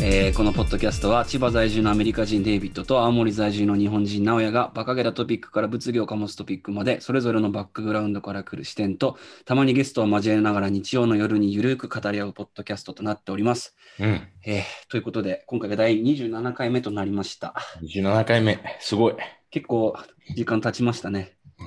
[0.00, 13.76] えーこのポッドキャストは千葉在住のアメリカ人デイビッドと青森在住の日本人直哉がバカげたトピックから物議を醸すトピックまでそれぞれのバックグラウンドから来る視点とたまにゲストを交えながら日曜の夜にゆるく語り合うポッドキャストとなっております。
[13.98, 14.22] うん。
[14.46, 17.54] えーということで今回が第27回目となりました。
[17.82, 18.58] 17回目。
[18.80, 19.16] すごい。
[19.50, 19.98] 結構
[20.34, 21.36] 時間経ちましたね。
[21.58, 21.66] うん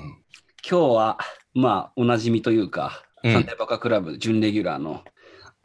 [0.68, 1.20] 今日は
[1.54, 5.04] まあおなじみというか、うんサンデーバカクラブ準レギュラーの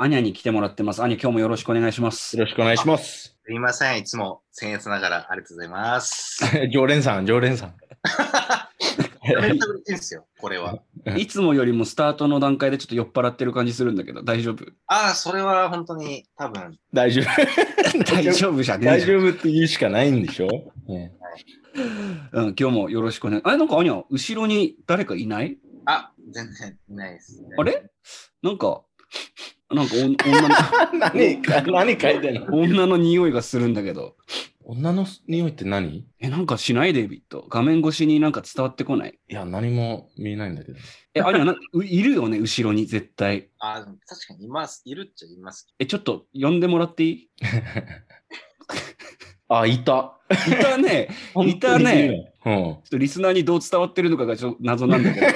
[0.01, 1.03] アニャに来てもらってます。
[1.03, 2.39] アニャ今日もよろしくお願いします。
[2.39, 3.37] よろしくお願いします。
[3.45, 3.99] すみません。
[3.99, 6.39] いつも僭越ながらありがとうございます。
[6.73, 7.75] 常連さん、常連さん。
[9.25, 10.79] めっちゃ嬉しいんですよ、これは。
[11.19, 14.67] いつもよりもスタートの段階でちょっと酔っ払ってる感じするんだけど、大丈夫？
[14.87, 17.25] ああ、それは本当に多分、大丈夫。
[18.15, 19.01] 大丈夫じゃねえ大。
[19.05, 20.47] 丈夫って言うしかないんでしょ、
[20.87, 21.13] ね
[22.31, 23.43] うん、今日もよろしくお願い。
[23.45, 25.59] あれ、なんかアニャ、後ろに誰かいない？
[25.87, 27.43] あ、全然いないです。
[27.59, 27.91] あれ？
[28.45, 28.83] なんか、
[29.71, 30.49] なんかお女の
[30.99, 32.47] 何か何書いてんの？
[32.59, 34.17] 女の匂いがするんだけど。
[34.65, 35.89] 女の匂いって何？
[35.99, 37.47] いえ、なんかしないデイビッド。
[37.49, 39.19] 画面越しになんか伝わってこない。
[39.29, 40.79] や、何も見えないんだけど。
[41.15, 43.49] え、アニャな、ういるよね、後ろに絶対。
[43.61, 44.83] あでも確かにいます。
[44.85, 45.69] いるっちゃいます。
[45.79, 47.29] え、ちょっと呼んでもらっていい？
[49.49, 50.19] あ、いた。
[50.31, 51.09] いたね。
[51.47, 52.28] いたね。
[52.49, 52.55] うん。
[52.55, 55.27] ちょっとリスナーにどう伝わってるのかがちょっと謎なんだけど。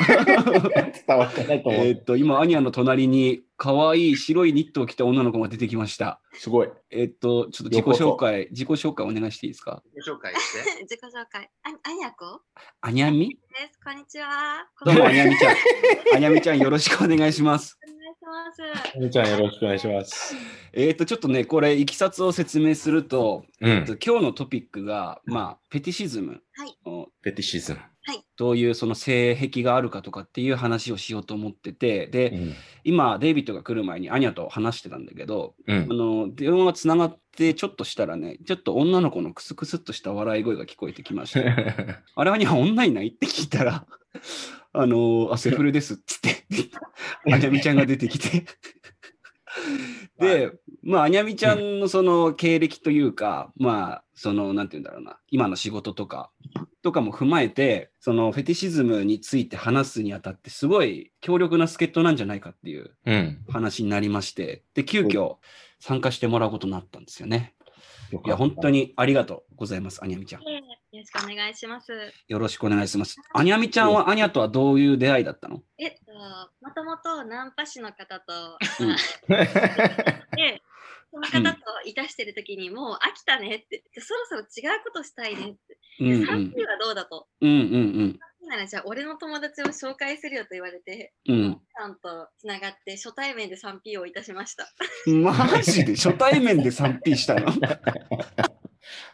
[1.06, 1.86] 伝わってないと思う。
[1.86, 6.20] えーっと、今、アニャの隣に可愛い白いニットを着た女の子が出てきました。
[6.34, 6.68] すごい。
[6.90, 9.82] えーっと、ちょっと自己紹介、自己紹介お願いしていいですか？
[10.06, 10.82] ご紹介して。
[10.82, 11.50] 自己紹介。
[11.64, 12.40] あ、あにゃこ
[12.80, 13.28] アニャミ？
[13.28, 13.36] で
[13.72, 13.78] す。
[13.84, 14.66] こんにちは。
[14.84, 15.56] どうも、お願いしアニャミちゃん。
[16.16, 17.78] アニャミちゃん、よろしくお願いします。
[18.20, 18.98] ます。
[18.98, 20.34] みちゃん、よろしくお願いします。
[20.72, 23.96] えーっと、ちょっとね、これ、いきさつを説明すると、うんえーっと。
[24.04, 26.42] 今日のトピックが、まあ、ペティシズム。
[26.54, 27.80] はいおペティシズム。
[28.36, 32.54] どういうその性癖があるかとかっていう話をしようと思ってて、で、うん。
[32.82, 35.94] 今、デイビッドが来る前にアニャと話してたんだけど、うんあ。
[35.94, 41.40] の電話がつながってちょっとしたらね、ちょっと女の子のクスクスっとした笑い声が聞こえてきました。
[42.16, 43.86] あれはには女いないって聞いたら、
[44.72, 46.46] あのあ、セフレですっつって、
[47.32, 48.44] あにゃみちゃんが出てきて。
[50.18, 50.52] で、
[50.82, 56.30] まあ、あにゃみちゃんのその経歴というか、まあ、その、なんて言うんだろうな、今の仕事とか、
[56.82, 63.44] とかも踏まえて、そのフェティシズムについて話すにあたって、すごい強力な助っ人なんじゃないかっていううん。
[63.48, 65.36] 話になりまして、で、急遽
[65.80, 67.54] 参加してもらうことになったんですよね。
[68.24, 68.80] いや、本当に。
[68.80, 70.42] にありがとうございます、アニャミちゃん。
[70.92, 71.90] よろしくお願いします。
[72.28, 73.16] よろしくお願いします。
[73.32, 75.62] アニャミちゃんはアニャとはどういう出会いだったの？
[75.78, 78.96] えっと、もともとナンパ師の方と、うん
[80.36, 80.62] で、
[81.10, 85.78] その方といたしてる時にもう飽きたねって、そろそろ違うことしたいねって。
[86.00, 87.26] うんうで、3ん人はどうだと？
[87.40, 94.70] うんうんならじゃあ俺の友達を紹介するよと言われて、うんさんとつながって初対面で 3P をいたしました。
[95.06, 95.22] うん。
[95.22, 95.96] マジで？
[95.96, 97.50] 初対面で 3P したの？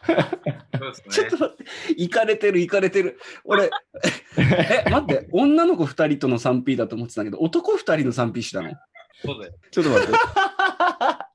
[1.11, 1.65] ちょっと待って、
[1.97, 3.19] 行かれてる行かれてる。
[3.43, 3.69] 俺、
[4.37, 8.71] え、待って、女の子2人との 3P だと思ってたけど、男2人の 3P したの？
[9.23, 9.53] そうだよ。
[9.71, 10.13] ちょっと待って。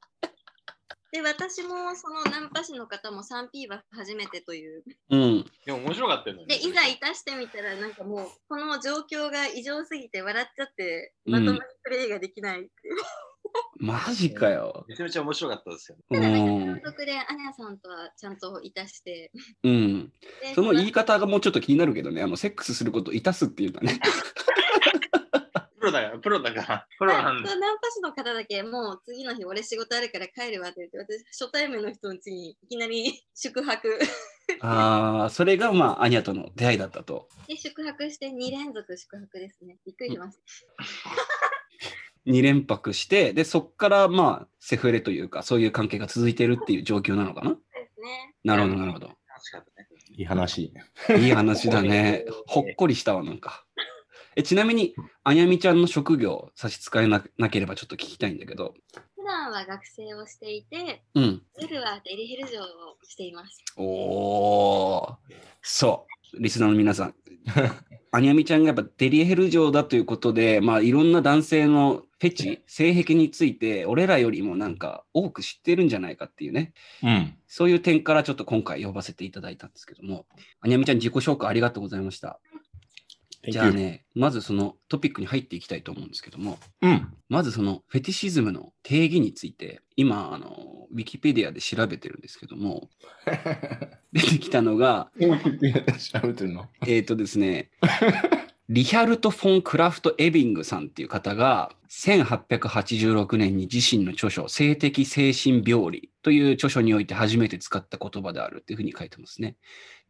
[1.15, 4.83] で、私もそのナンパ師の方も 3P は初めてという。
[5.11, 5.45] うん。
[5.65, 6.47] でも面白かったよね。
[6.47, 12.97] で、いざいたしてみたら、なんかもう、この状況が異常すぎて笑っちゃって、うんまともにプレイができないっていう。
[13.79, 14.85] マジかよ。
[14.89, 15.99] めちゃめちゃ面白かったですよ。
[16.11, 19.31] うただでアニャさんとはちゃんといたして、
[19.63, 20.13] うん。
[20.43, 24.01] でその言い方がもうちょっと気になるけどね、あの、セックスすることをいたすっていうのはね。
[25.85, 26.87] プロだから、プロだから。
[26.99, 27.57] プロなんだ。
[27.57, 33.99] ナンパ師の方だけ、もう次の日俺仕事あるから帰るわって言って、私初対面の人の家にいきなり 宿泊。
[34.61, 37.29] ああ、それがまあ、アニャとの出会いだったと。
[37.49, 39.79] で、宿泊して2連続宿泊ですね。
[39.85, 41.64] びっくりしました。
[42.27, 47.51] 2連泊して、で、そっからまあ、セフレというか、そういう関係が続いてるっていう状況なのかな？
[47.51, 48.35] そうですね。
[48.45, 49.11] なるほど、なるほど。
[50.17, 50.73] いい話。
[51.19, 52.25] いい話だね。
[52.47, 53.65] ほっこりしたわ、なんか。
[54.37, 58.75] えちなみに、あにゃみちゃんの職業差し支えななければちょっと聞きたいんだけど。
[59.17, 61.43] 普段は学生をしていて、うん。
[61.59, 62.65] 夜はデリヘル嬢を
[63.03, 63.63] しています。
[63.77, 65.15] おー。
[65.63, 66.43] そう。
[66.43, 67.15] リスナーの皆さん。
[68.13, 76.73] あにゃみちゃんがやっぱデリヘル嬢だということで、まあいろんな男性のフェチ、性癖について、俺らよりもなんか多く知ってるんじゃないかっていうね。
[77.03, 77.37] うん。
[77.47, 80.25] そういう点からちょっと今回呼ばせていただいたんですけども、
[80.61, 82.41] あにゃみちゃん自己紹介ありがとうございました。
[83.47, 87.13] じゃあね、まずそのトピックに入っていきたいと思うんですけども、うん。
[87.29, 92.89] まずそのフェティシズムの定義について、今、あの、ウィキペディアで調べてるんですけども、
[94.13, 96.71] 出てきたのが、今言って調べてるの？
[96.87, 97.71] えっ、とですね、
[98.71, 109.57] リヒャルト・フォン・クラフト・エビングさんっていう方が、1886年に自身の著書、性的精神病理という著書において初めて使った言葉であるっていうふうに書いてますね。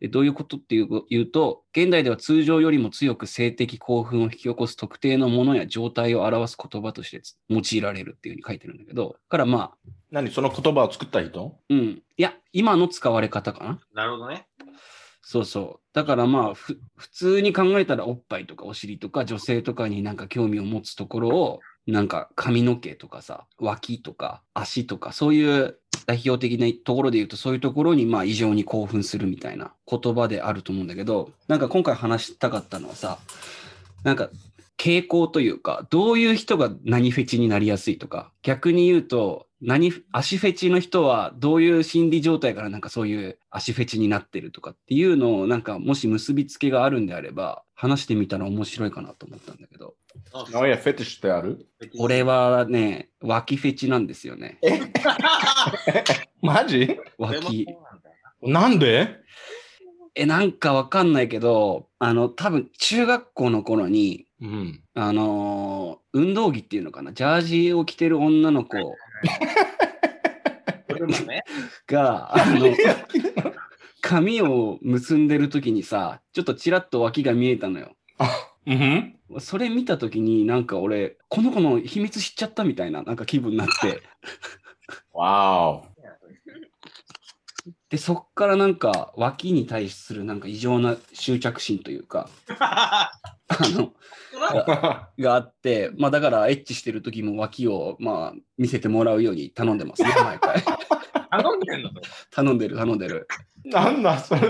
[0.00, 9.72] でどういうことっていうと、現代では通常よりも強く性的興奮を引き起こす特定のものや状態を表す言葉として用いられるっていうふうに書いてるんだけど、だからまあ、
[10.12, 10.30] 何？
[10.30, 11.58] その言葉を作った人？
[11.68, 11.78] うん。
[12.16, 13.80] いや、今の使われ方かな。
[13.94, 14.46] なるほどね。
[15.26, 15.80] そうそう。
[15.94, 16.76] だからまあ、普
[17.10, 33.18] 通に考えたらおっぱいとかお尻とか女性とかになんか興味を持つところを、なんか髪の毛とかさ、脇とか足とか、そういう代表的なところで言うと、そういうところにまあ異常に興奮するみたいな言葉であると思うんだけど、なんか今回話したかったのはさ、
[34.02, 34.28] なんか
[34.76, 49.94] 傾向というか、どういう人が何フェチになりやすいとか、逆に言うと、何、足フェチの人はどういう心理状態からなんかそういう足フェチになってるとかっていうのをなんかもし結びつけがあるんであれば、話してみたら面白いかなと思ったんだけど、
[50.32, 51.66] ああいや、フェティッシュってある？
[51.98, 54.58] 俺はね、脇フェチなんですよね。
[56.42, 56.98] マジ？
[57.18, 57.66] 脇。
[58.42, 59.16] なんで？
[60.14, 64.82] え、なんかわかんないけど、あの、多分中学校の頃に、うん。
[64.94, 68.76] あのー運動着っていうのかな、ジャージを着てる女の子
[70.90, 71.42] 俺もね。
[71.86, 72.74] が、あの、
[74.00, 77.96] 髪を結んでる時にさ、ちょっとちらっと脇が見えたのよ。
[78.66, 79.16] うん。
[79.40, 84.02] それ見た時になんか俺、この子の秘密知っちゃったみたいななんか気分になって、
[85.12, 85.93] わー
[87.88, 92.28] で、そっからなんか脇に対するなんか異常な執着心というか、
[92.58, 93.10] あ
[93.60, 93.92] の、
[94.52, 94.64] お。
[95.22, 100.62] があって、まあだからエッチしてる時も脇をまあ見せてもらうように頼んでますね、 毎回。
[101.30, 101.90] 頼んでんの？
[102.30, 103.28] 頼んでる、頼んでる。
[103.64, 104.40] なんだそれ。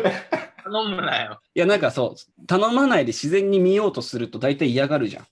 [0.64, 1.40] 頼むなよ。
[1.54, 5.26] いや、なんかそう、頼まないで自然に見ようとすると大体嫌がるじゃん。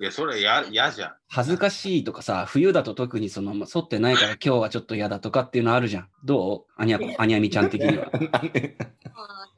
[0.00, 1.12] いや、それや嫌じゃん。
[1.28, 6.08] 恥ずかしいとかさ、冬だと特にその、まあ反ってないから今日はちょっと嫌だとかっていうのあるじゃん。
[6.24, 6.80] どう？
[6.80, 8.06] アニャ、アニャミちゃん的には。
[8.08, 8.16] もう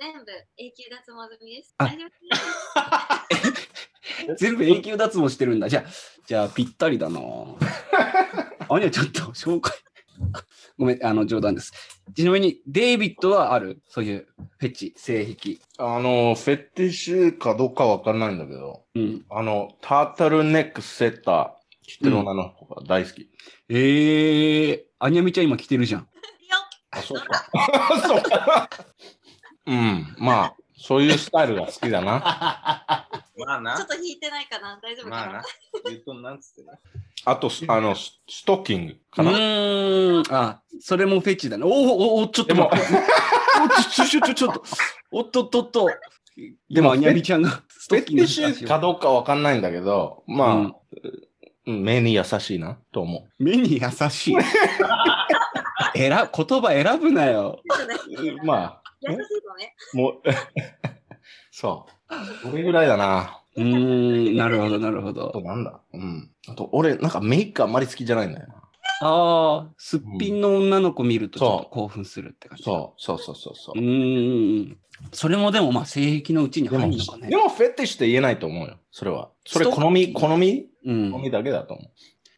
[0.01, 1.75] 全部永久脱毛済みです。
[1.79, 2.09] あ大丈夫
[3.47, 3.57] で
[4.35, 4.35] す。
[4.45, 5.69] 全部永久脱毛してるんだ。
[5.69, 5.91] じゃあ、
[6.27, 7.21] じゃあぴったりだな。
[7.21, 7.23] ア
[8.81, 9.73] ニャちょっと紹介。
[10.79, 11.73] ごめん、あの、冗談です。
[12.15, 13.83] ちなみに、デイビッドはある？
[13.89, 14.27] そういう
[14.59, 15.59] フェチ、性癖。
[15.79, 19.25] あの、フェティッシュかどうかわかんないんだけど、うん。
[19.31, 21.51] あの、タータルネックセッター、
[21.87, 23.29] 知ってる女の子が大好き。
[23.69, 26.01] えー、アニャミちゃん今着てるじゃん。
[26.01, 26.07] よ
[26.91, 27.51] あ、そうか。
[28.07, 28.69] そうか。
[29.67, 33.07] うん、まあ、そういうスタイルが好きだな。
[33.39, 33.77] まあな。
[33.77, 35.43] ちょっと引いてないかな大丈夫かな、まあな。
[35.85, 36.79] 言うとんなんつってね。
[37.25, 39.31] あと、あの、スストッキングうかな。
[39.31, 40.35] ーん。
[40.35, 41.65] あ、それもフェチだね。
[41.65, 41.79] おーおー
[42.23, 42.87] おーちょっと待って。
[43.65, 44.65] おちょちょちょちょっと。
[45.13, 45.89] おっとっとっと。
[46.69, 51.01] でも、アニャミちゃんがストッッキングシュかどうかわかんないんだけど、まあ、
[51.65, 54.37] 目に優しいなと思目に優しい。
[55.95, 57.61] 選言葉選ぶなよ。
[58.43, 59.75] まあ、優しいのね。
[59.93, 60.23] もう、
[61.51, 61.87] そ
[62.45, 62.51] う。
[62.51, 63.41] これぐらいだな。
[63.57, 65.41] うーん、なるほど、なるほあとど。
[65.43, 65.81] なんだ？
[65.93, 66.31] うん。
[66.49, 68.55] あと、俺、なんかメイクあんまり好きじゃないんだよな。
[69.05, 72.65] ああ、すっぴんの女の子見るとちょっと興奮するって感じ。
[72.65, 73.83] そう、そうそうそうそうう。
[73.83, 74.79] ーん。
[75.13, 77.37] それもでもまあ性癖のうちに入るのかねで。
[77.37, 78.79] もフェティッシュって言えないと思うよ。
[78.93, 79.31] それは。
[79.45, 80.67] それ好み、好み？
[80.85, 81.19] うん好。
[81.19, 81.91] みだけだと思う。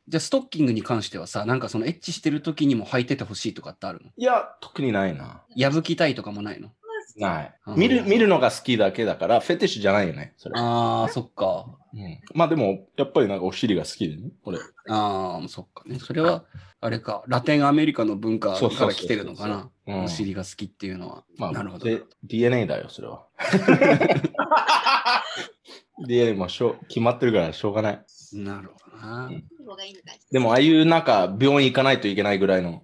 [0.08, 4.10] じゃあストッキングに関してはさ、なんかそのエッチしてる時にも履いててほしいとかってあるの？
[4.16, 5.42] いや、特にないな。
[5.56, 6.70] 破きたいとかもないの？
[7.16, 10.34] ない見る、見るのが好きだけだから、フェティッシュじゃないよね。
[10.36, 10.54] それ。
[10.58, 11.66] ああ、そっか。
[11.92, 14.30] うん、まあでも、やっぱりなんかお尻が好きでね。
[14.44, 14.58] 俺。
[14.88, 15.98] ああ、そっかね。
[16.00, 16.44] それは、
[16.80, 19.70] あれか、ラテンアメリカの文化から来てるのかな。
[19.86, 21.24] うんお尻が好きっていうのは。
[21.36, 21.84] まあ、なるほど。
[21.84, 23.26] で DNA だよ、それは。
[26.06, 28.04] DNA もしょう決まってるからしょうがない。
[28.32, 29.30] なるほどな。
[30.30, 32.82] でも、ああいうなんか病院行かないといけないぐらいの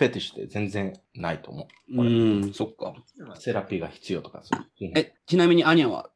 [0.00, 2.02] フェティッシュって全然ないと思う。
[2.02, 2.04] う
[2.46, 2.94] ん、そっか。
[3.38, 4.92] セラピーが必要とかそういう。
[4.96, 6.08] え、ちなみにアニャは、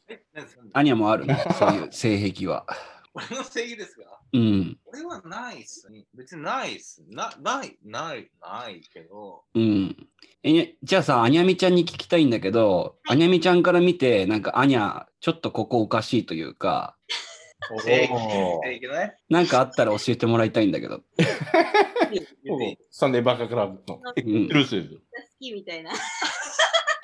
[0.73, 1.37] アニャもあるの？
[1.53, 2.67] そういう性癖は。
[3.13, 6.07] 俺の正義ですがうん、俺はないっすね。
[6.15, 7.05] 別にないっす。
[7.09, 9.45] な、ない、ない、ないけど。
[9.55, 10.09] うん。
[10.43, 16.97] え、じゃあさ、アニャミちゃんに聞きたいんだけど、アニャミちゃんから見て、なんかアニャ、ちょっとここおかしいというか、
[17.83, 19.17] 正義、おー正義ね。
[19.29, 21.03] なんかあったら教えてもらいたいんだけど。
[22.91, 24.97] サンデーバカクラブのエクスクルーシブ。
[24.97, 25.01] 好
[25.41, 25.91] きみたいな。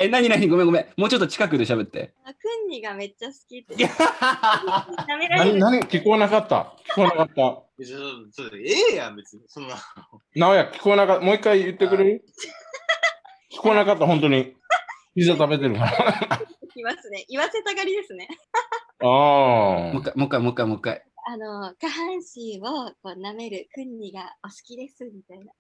[0.03, 0.87] え、なになにごめんごめん。
[0.97, 2.15] もうちょっと近くで喋って。
[2.25, 2.37] あく
[2.67, 3.75] んにがめっちゃ好きって。
[3.77, 5.59] ダメられ何、る。
[5.61, 6.75] 何聞こえなかった？
[6.91, 7.35] 聞こえなかった。
[7.35, 9.43] ちょちょちょええやん、別に。
[9.47, 9.77] そんな。
[10.37, 11.25] なおや、聞こえなかった。
[11.27, 12.25] もう一回言ってくれる？
[13.53, 14.55] 聞こえなかった、本当に。
[15.15, 16.41] ピザ食べてるから。
[16.81, 17.25] いますね。
[17.29, 18.29] 言わせたがりですね。
[19.03, 21.05] あもう一回、もう一回、もう一回、もう一回。
[21.27, 25.53] あの、下半身をこう舐めるクンニがお好きですみたいな。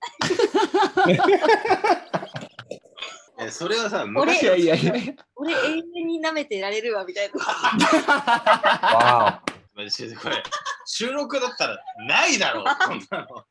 [3.42, 5.14] えそれはさ、い昔やいやいやいや。
[5.36, 5.56] 俺永
[5.96, 7.40] 遠に舐めてられるわみたいな。
[8.82, 8.96] あ。
[8.96, 9.42] わ
[9.74, 10.42] マジでこれ、
[10.86, 13.44] 収録だったらないだろう、こんなの。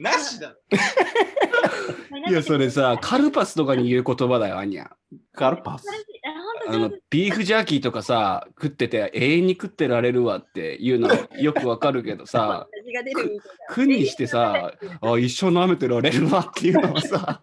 [0.00, 0.56] なしだろ。
[2.30, 4.88] いや、それさ、カルパスとかに言う言葉だよ、アニャ。
[5.12, 5.38] お。
[5.38, 5.86] カルパス。
[6.68, 13.42] あの、ビーフジャーキーとかさ、食ってて永遠に食ってられるわっていうのはよくわかるけどさ、味が出るみたいな。
[13.74, 17.42] 苦にしてさ、あ、一生舐めてられるわっていうのはさ。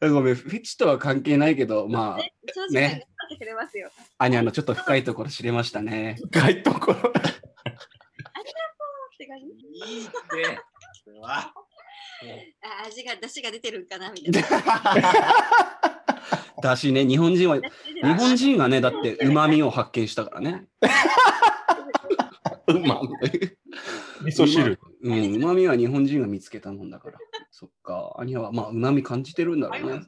[0.00, 2.32] ごめん、フェチとは関係ないけど、まあ、ね
[2.70, 3.06] ね。
[3.32, 3.90] てくれますよ。
[4.18, 6.16] アニャのちょっと深いところ知れましたね。
[6.30, 7.12] 深いところ。
[9.36, 10.12] って感じいいって。
[11.04, 11.52] それは
[12.62, 14.10] あ味が出汁が出てるんかな？
[14.12, 14.62] みたいな。
[16.62, 17.62] だしね、日本人は、日
[18.02, 20.66] 日本人がね、だって旨味を発見したからね。
[22.68, 23.00] うま。
[24.24, 24.78] 味噌汁。
[25.04, 27.18] うん、旨味は日本人が見つけたもんだから。
[27.50, 30.00] そっか、アニャはまあ旨味感じてるんだろうね。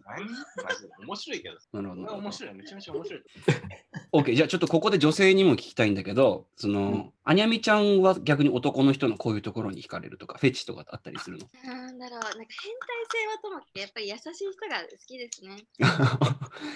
[1.07, 1.57] 面白いけど。
[1.73, 2.33] なるほど面。
[2.33, 3.23] 白い、めちゃめちゃ面白い。
[4.13, 11.49] OK、じゃあちょっとここで女性にも聞きたいんだけど、その、アニャミちゃんは逆に男の人のこういうところに惹かれるとか、フェチとかあったりするの？
[11.65, 12.47] なんだろう、なんか変態
[13.11, 15.67] 性はともかくやっぱり優しい人が好きですね。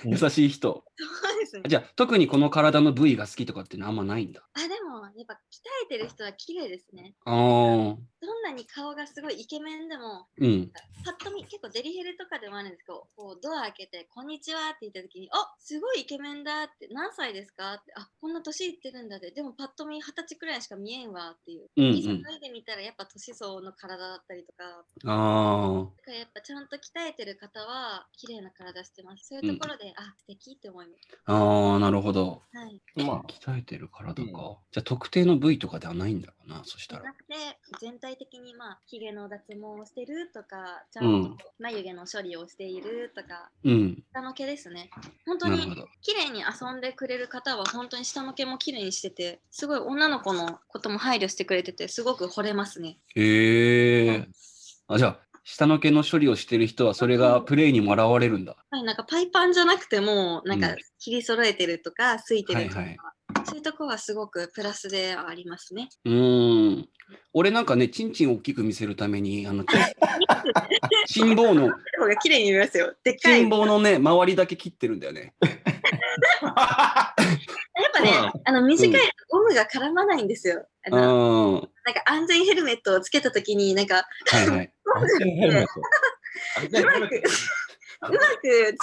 [0.05, 0.85] 優しい人。
[0.97, 1.63] そうですね。
[1.69, 4.43] じゃあ特にこの体の部位が好きとかっていうのはあんまないんだ？
[4.55, 5.37] あ、でもやっぱ鍛
[5.85, 7.15] えてる人は綺麗ですですね。
[7.25, 8.18] ああ。
[8.21, 10.73] どんなに顔がすごいイケメンでも、うん。
[11.05, 17.75] パッと見結構デリヘルとかでもあるんですけど、こうドア開けて、こんにちはって言った時に、あすごいイケメンだって、何歳ですか？
[17.75, 21.69] って、あこんな年いってるんだで、でもパッと見二十歳くらいしか見えんわっていう。
[21.77, 24.65] うんうんでみたらやっぱ年相の体だったりとか、
[25.07, 29.27] あだからやっぱちゃんと鍛えてる方は綺麗な体してます。
[29.29, 31.09] そういうところで、あ素敵って思います。
[31.25, 32.43] あ、ああ、なるほど。
[32.53, 32.81] はい。
[33.05, 34.23] まあ、鍛えてる体か。
[34.23, 37.05] うんじゃあ特定の部位とかではないんだろうな、そしたら。
[37.05, 37.35] なくて
[37.81, 44.03] 全体的にまあひげの脱毛をしてるとかちゃうんんと眉毛の処理をしているとか、うん。
[44.13, 44.91] 下の毛ですね
[45.27, 45.59] 本当に。
[46.03, 54.29] 綺麗に遊んでくれる方は本当に下の毛も綺麗にしててすごい女の子のことも配慮してくれててすごく惚れますねへえ。
[54.87, 58.57] あ、じゃあ、下の毛の処理をしてる人はそれがプレイにも現れるんだ。
[58.71, 62.99] はいなんかパイパンじゃなくてもなんかうん切り揃えてるとかすいてるとか、はいはい
[63.45, 66.89] そういうとこはすごくプラスではありますねうーん。
[67.33, 69.69] 俺なんかね、チンチンを大きく見せるために、あの、ち
[71.07, 75.35] 心棒 の、方が綺麗に見えますよでっかい心棒のね、周りだけ切ってるんだよね。
[75.41, 77.15] やっ
[77.95, 78.11] ぱね、
[78.45, 80.67] あの短いとゴムが絡まないんですよ。
[80.91, 81.01] あうん。
[81.85, 84.05] なんか安全ヘルメットをつけたときに、なんか
[84.45, 84.73] いはい。
[88.01, 88.77] うまくつけられ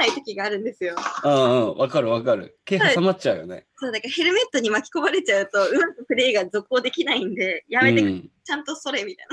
[0.00, 0.96] ない時があるんですよ。
[1.24, 2.58] うんうん、わかるわかる。
[2.64, 3.66] 毛挟まっちゃうよね。
[3.76, 9.26] そうだからヘルメットに巻き込まれちゃうと、うまくプレイが続行できないんで、やめてうんちゃんとそれみたい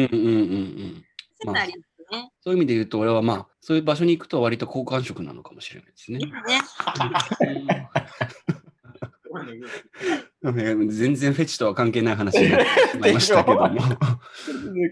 [0.00, 0.16] な。
[0.16, 1.04] うんうんうんうん。
[1.40, 2.32] そういうのありますね。
[2.40, 6.18] そういう意味で言うと、俺はまあ、そういう場所に行くと割と好感触なのかもしれないですね。
[6.18, 6.32] ね
[8.48, 8.57] うん
[10.88, 13.80] 全然フェチとは関係ない話になってしまいましたけども。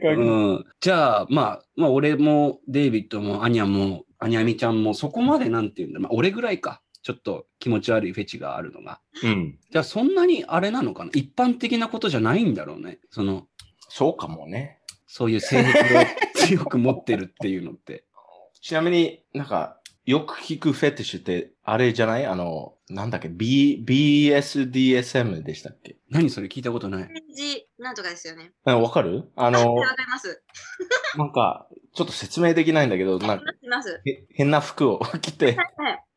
[0.03, 6.83] うん、じゃあ、まあ、まあ、俺もデイビッドもアニャもアニャミちゃんもそこまでなんていうんだ、まあ、俺ぐらいか。
[7.03, 9.01] ちょっと気持ち悪いフェチがあるのが。
[9.23, 9.61] うん。
[9.71, 12.99] じゃあ、そんなにあれなのかな一般的なことじゃないんだろうね。
[13.11, 13.47] その、
[13.89, 14.81] そうかもね。
[15.07, 16.03] そういう性癖を
[16.35, 18.03] 強く持ってるっていうのって。
[18.61, 22.27] ちなみになんか、よく聞くフェティッシュって、あれじゃない？
[22.27, 25.97] あの、なんだっけ、B、BSDSM でしたっけ？
[26.11, 27.09] 何それ聞いたことない。
[27.81, 28.53] なんとかですよね。
[28.65, 29.25] あわかる？
[29.35, 30.43] あの、わかります。
[31.19, 34.01] なんか、ちょっと説明できないんだけど、 なんか、います。
[34.05, 35.57] へ変な服を着て、はい。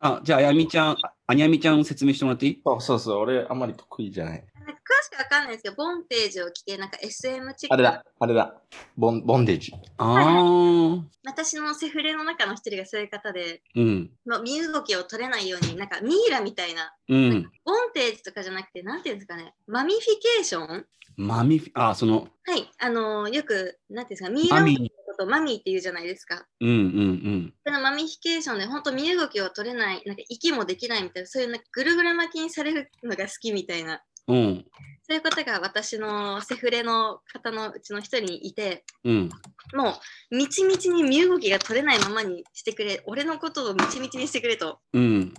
[0.02, 2.62] あ、じゃあ、あやみちゃん、ああにゃみちゃん説明してもらっていい？
[2.64, 4.46] そうそうそう、俺あんまり得意じゃない。
[4.70, 7.74] なんか詳しくわかんないですけど、ボンテージを着て、なんか SM チック。
[7.74, 8.62] あれだ、あれだ、
[8.96, 9.74] ボン、ボンデージ。
[9.98, 17.52] ああ、私のセフレの中の一人がそういう方で、うん、まあ、身動きを取れないように、なんかミイラみたいな、うん。
[17.66, 20.86] ボンテージとかじゃなくて、なんていうんですかね、 mummification？
[21.18, 24.64] マミフィ、あ、その、はい、あのーよく、なんていうんですか、ミイラ
[25.10, 26.46] ことを mummy って言うじゃないですか。
[26.62, 27.54] うんうん。
[27.66, 34.38] その mummification で本当身動きを取れない、なんか息もできないみたいな、そういうなんかぐるぐる巻きにされるのが好きみたいな、うん。
[34.38, 34.66] うん、
[35.04, 39.30] そういう方が私のセフレの方のうちの一人にいて、うん。
[39.74, 40.00] も
[40.32, 44.80] う、みちみちに身動きが取れないままにしてくれ、俺のことをみちみちにしてくれと。
[44.94, 45.34] うん。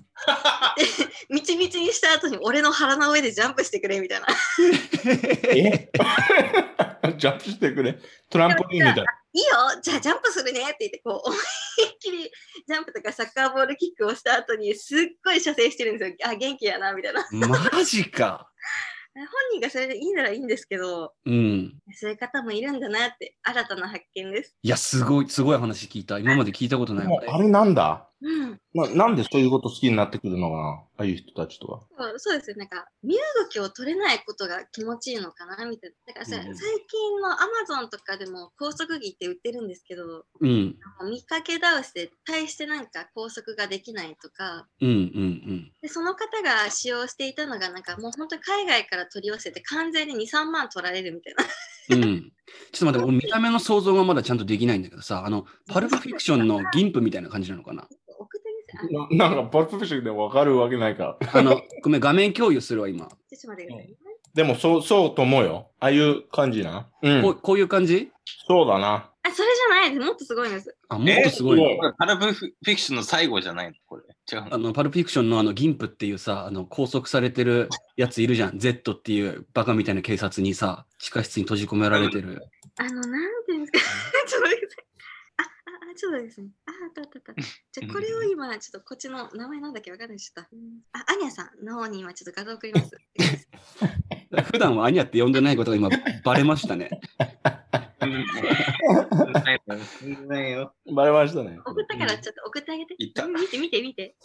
[1.31, 4.27] みちみちにした後に俺の腹の上でジャンプしてくれみたいな。
[5.55, 5.91] え？
[7.17, 7.99] ジャンプしてくれ。
[8.29, 9.05] トランポリンみたい。
[9.33, 16.17] いいよ、じゃあジャンプするねって言って、こう、 思いっきりジャンプとかサッカーボールキックをした後に、すっごい射精してるんですよ。
[16.25, 17.25] あ、元気やな、みたいな。
[17.31, 18.49] マジか。
[19.15, 21.75] 本人がそれでいいならいいんですけど、うん。
[21.95, 24.57] そういう方もいるんだなって、新たな発見です。
[24.63, 26.19] いや、すごい、すごい話聞いた。
[26.19, 28.10] 今まで聞いたことないわもうあれなんだ？
[28.23, 28.61] うん。
[28.75, 30.63] ななんでそういうこと好きになってくるのかな？
[30.99, 31.81] ああいう人たちとは。
[32.19, 32.57] そうですよ。
[32.57, 35.65] なんか、身動きを取れないことが気持ちいいのかな？
[35.67, 36.13] みたいな。
[36.13, 40.77] だからさ、うん最近のアマゾンとかでも高速着って売ってるんですけど、うん。
[41.11, 51.45] 見かけ倒して、大してなんか高速ができないとか、うんうんでその方が使用していたのが、なんかもう本当に海外から取り寄せて、完全に2、3万取られるみたいな。
[51.91, 52.05] うん。
[52.05, 52.33] うん。
[52.73, 57.87] ちょっと待って、俺見た目の想像がまだちゃんとできないんだけどさ、あの、パルプフィクションの銀プみたいな感じなのかな？
[59.11, 61.31] ななんか、パルプフィッションでわかるわけないから。
[61.33, 63.01] あの、ごめん、画面共有するわ、今。
[63.01, 63.97] ちょっと待ってくださいね。
[64.33, 65.71] でも、そう、そうと思うよ。
[65.81, 66.89] ああいう感じな。
[67.03, 67.23] うん。
[67.23, 68.13] こうこういう感じ？
[68.47, 69.11] そうだな。
[69.23, 70.07] あ、それじゃないです。
[70.07, 70.77] もっとすごいんです。
[70.89, 71.81] あ、もっとすごいえな。
[71.81, 73.73] これパラブフィクションの最後じゃないの？
[73.87, 74.05] これ。
[74.33, 74.55] 違うの？
[74.55, 78.59] あの、パルプフィクションのあの、銀プっていうさ、あの、拘束されてるやついるじゃん。
[78.59, 82.47] Z っていうバカみたいな警察にさ、地下室に閉じ込められてる。
[82.79, 83.79] あの、なんていうんですか？
[84.29, 84.85] ちょっと待ってください。
[85.39, 85.47] あ、あ、
[85.93, 86.49] あちょっとですね。
[86.67, 87.43] あ、あったあったあった。
[87.43, 89.91] じゃあ、これを今、ちょっとこっちの名前なんだっけ？
[89.91, 90.43] わかんないでした。
[90.43, 90.47] あ、
[91.07, 92.97] アニャさんの方に今ちょっと画像送ります。
[94.53, 95.89] 普段はアニャって呼んでないことが今
[96.25, 96.91] バレましたね。
[100.27, 100.73] ないよ。
[100.95, 101.59] バレましたね。
[101.65, 102.95] 送ったからちょっと送ってあげて。
[102.99, 104.17] いった見て見て見て。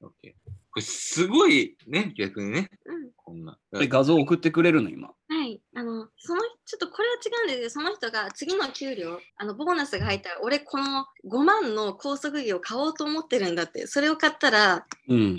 [0.00, 2.70] これすごいね、逆にね。
[2.86, 3.10] うん。
[3.14, 3.44] こん。
[3.44, 3.58] な。
[3.72, 5.08] で画像送ってくれるの今。
[5.08, 5.60] はい。
[5.76, 7.46] あの、その、ちょっとこれは違うん。
[7.48, 13.54] ですけど、その人が次の給料、あの、ボーナスが入ったら、俺この5万の高速着を買おうと思ってるん。
[13.54, 13.86] だって。
[13.86, 15.38] それを買ったら、うん。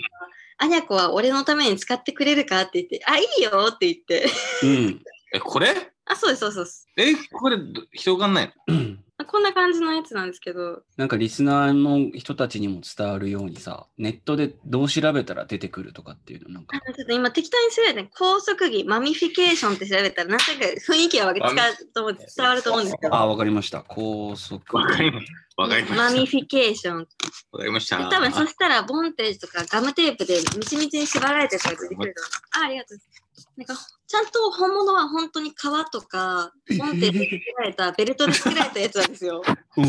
[0.58, 4.26] アニャコは俺のために使ってくれるかって言って、あ、いいよって言って。
[4.62, 5.04] うん。
[5.34, 6.88] え、これあ、そうです、そうですそうです。
[6.98, 8.98] え、これ、ど広がんないの？
[9.18, 16.80] あ こんな感じのやつなんですけど、なんかリスナーの人たちにも伝わるようにさ、ネットでどう調べたら出てくるとかっていうのなんか。
[16.80, 23.84] ちょっと今適当に調べて、高速着、マミフィケーションって調べたら、なんとなく雰囲気は伝わると思う伝わると思うんですけど、あ、わかりました。
[23.88, 24.76] 高速。
[24.76, 25.34] わかりました。
[25.62, 27.06] わかりまマミしフィケーション。
[27.06, 27.58] た。
[27.58, 27.98] わかりました。
[27.98, 32.64] で多分そしたら、ボンテージとかガムテープでみちみちに縛られてたら出てくると思う。
[32.64, 33.13] あ、ありがとうございます。
[33.56, 33.76] なんか、
[34.08, 39.44] ちゃんと本物は本当に革とか、ボンテージで作られた、ベルトで作られたやつなんですよ。
[39.78, 39.86] うん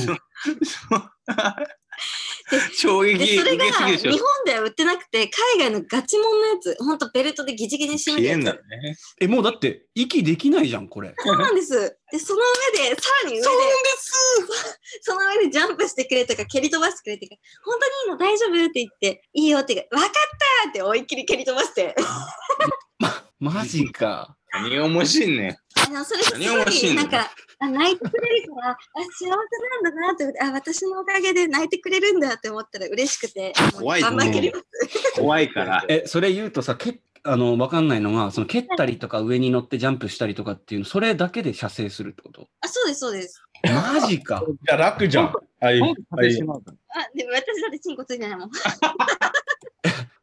[2.74, 4.20] 衝撃で、それが日本。
[4.44, 8.96] では売ってなくて、海外のガチモンのやつ、本当ベルトでギチギチに締め消えんてやつだね。
[9.20, 11.14] え、もうだって息できないじゃん、これ。
[11.16, 11.72] そうなんです。
[12.12, 12.42] で、その
[12.76, 13.48] 上で、さらに上で、
[15.00, 20.10] その上でジャンプしてくれとか、蹴り飛ばしてくれとか、本当にいいの大丈夫って言って、いいよって分かっ
[20.62, 21.94] たって思いっきり蹴り飛ばして。
[23.44, 24.36] マジか。
[24.52, 25.58] 何が面白いね。
[25.86, 27.02] あの、それす何が面ごい、白いの？
[27.02, 28.76] なんか、あ泣いてくれるから、あ、
[29.12, 29.38] 幸せなん
[29.82, 34.02] だなって思って、あ、私のおかげで泣いてくれるんだって思ったら嬉しくて、怖い。
[35.14, 35.84] 怖いから。
[35.90, 42.48] え、それ言うとさ、けあの、わかんないのが、その蹴ったりとか上に乗ってジャンプしたりとかっていうの、それだけで射精するってこと？
[42.60, 43.42] あ、そうです、そうです。
[43.64, 44.42] マジか。
[44.46, 45.26] じゃあ楽じゃん。
[45.26, 46.64] ああいうああいうあ、
[47.14, 48.50] でも私だってチンコついてないもん。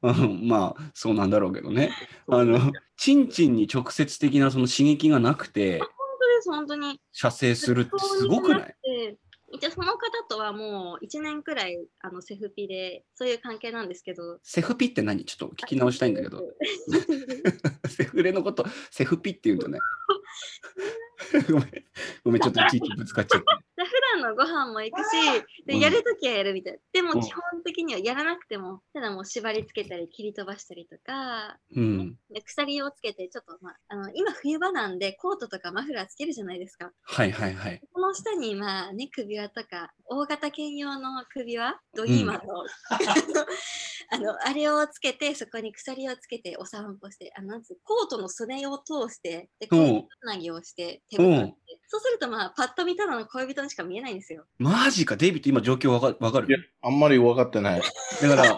[0.03, 1.91] うんまあ、そうなんだろうけどね。
[2.27, 7.01] あの、チンチンに直接的なその刺激がなくて、本当です、本当に。
[7.11, 8.75] 射精するってすごくない？
[8.83, 9.17] で
[9.53, 9.97] 一応その方
[10.29, 14.37] とはもう1年くらいあのセフピでそういう関係なんですけど。
[14.43, 15.25] セフピって何？
[15.25, 16.43] ちょっと聞き直したいんだけど。
[17.89, 19.79] セフレのこと、セフピって言うとね。
[21.49, 21.71] ごめん、
[22.23, 23.45] ごめん、ちょっといちいちぶつかっちゃって。
[23.81, 25.05] で普段のご飯も行くし、
[25.67, 25.79] うん。
[25.79, 26.73] でやるときはやるみたい。
[26.73, 26.79] な。
[26.93, 27.05] でうん。
[27.07, 32.15] も基本的にはやらなくても、ただもう縛りつけたり切り飛ばしたりとか、うん。
[32.31, 36.91] で鎖をつけてちょっと、まあ、あの今冬場なんでコートとかマフラーつけるじゃないですか。
[37.03, 37.81] はいはいはい。
[37.91, 41.75] この下にまあね首輪とか大型犬用の首輪？
[41.95, 42.63] ドギーマンの、
[44.13, 49.79] あのあれをつけてそこに鎖をつけてお散歩してあのコートの袖を通してでうん。
[49.79, 51.57] 恋人つなぎをして手袋
[51.91, 54.45] そうするとまあパッと見ただの恋人にしか見えないんですよ。
[54.59, 57.81] マジか、デイビッド今状況わかわかいやるあんまり分かってない。
[58.21, 58.55] だから、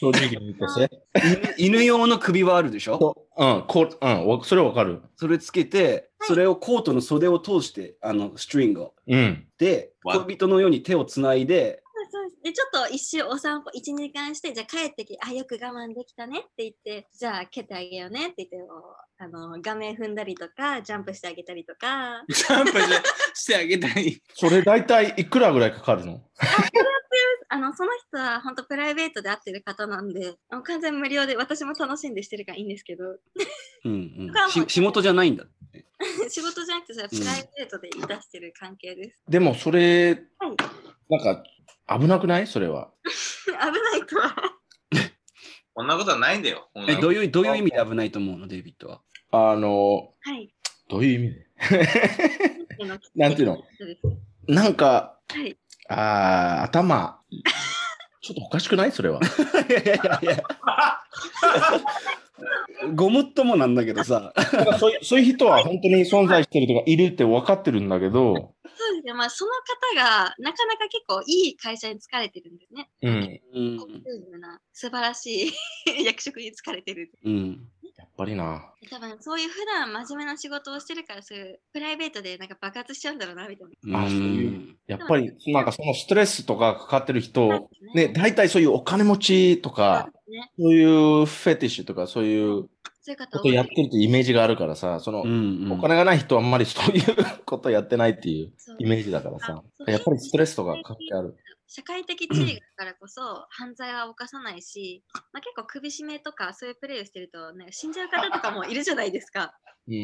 [0.00, 1.56] 正直に言ってせ。
[1.56, 2.98] 犬犬用の首輪あるでしょ？
[2.98, 5.00] そううん、こう、うんわ、それ分かる。
[5.16, 8.94] それつけて、はいそれをコートの袖を通して、あの、ストリングを。
[9.06, 9.46] うん。
[9.58, 11.82] で、わ恋人のように手をつないで、
[12.44, 18.56] でちょっと一周お散歩1、2時間してじゃあ帰ってきてあよく我慢できたねって言ってじゃあ蹴ってあげようねって言って
[19.16, 22.72] あの画面踏んだりとかジャンプしてあげたりとかジャンプ
[23.32, 24.22] してあげたい。
[24.34, 26.20] それ大体いくらぐらいかかるの？
[27.48, 33.04] あのその人は本当プライベートで会ってる方なんで完全無料で私も楽しんでしてるからいいんですけど
[33.84, 34.32] うんうん
[34.68, 35.46] 仕事じゃないんだ。
[36.28, 39.22] 仕事じゃなくてそれはプライベートでいたしてる関係です。
[39.28, 40.56] でもそれ、はい
[41.08, 41.44] なんか
[41.88, 42.46] 危なくない？
[42.46, 42.90] それは。
[43.46, 43.66] 危な
[43.96, 44.34] いとは。
[45.74, 46.70] こんなことはないんだよ。
[46.88, 49.00] えどういうどういう意味で危ないと思うの、デイビッドは。
[49.32, 50.54] あの、はい。
[50.88, 51.34] どういう意味？
[52.78, 52.84] で
[53.16, 53.64] なんていうの？
[54.46, 55.56] なんか、はい。
[55.88, 57.20] あー頭、
[58.22, 58.92] ちょっとおかしくない？
[58.92, 59.20] それは。
[59.68, 60.44] いやいやいや。
[62.94, 64.32] ごもっともなんだけどさ。
[64.78, 69.14] そういうそういう人は本当に存在してるとかいるって分かってるんだけど、そうですね。
[69.14, 72.90] まあ、その方がなかなか結構いい会社に疲れてるんですね。
[73.02, 73.80] うん。
[74.72, 75.52] 素晴らし
[75.86, 77.12] い 役職に疲れてる。
[77.24, 77.68] うん。
[77.96, 78.72] やっぱりな。
[78.90, 84.04] 多分そういう普段真面目な仕事をしてるから、そういうプライベートでなんか爆発しちゃうんだろうな、みたいな。
[84.04, 87.48] あそういうやっぱり、なんかそのストレスとかかかってる人、
[87.94, 88.08] ね、ね。
[88.08, 90.50] 大体そういうお金持ちとか、ね。
[90.58, 92.68] そういうフェティッシュとか、そういうこ
[93.42, 97.04] とやってるってイメージがあるからさ、その、うんお金がない人はあんまりそういう
[97.44, 99.62] ことやってないっていうイメージだからさ。
[99.86, 101.36] やっぱりストレスとかかってある。
[101.66, 109.54] 社会的地位だからこそ犯罪は犯さないし、まあ、結構首絞めとかそういうプレーをしてると、ね、死んじゃう方とかもいるじゃないですか。
[109.86, 109.94] うん。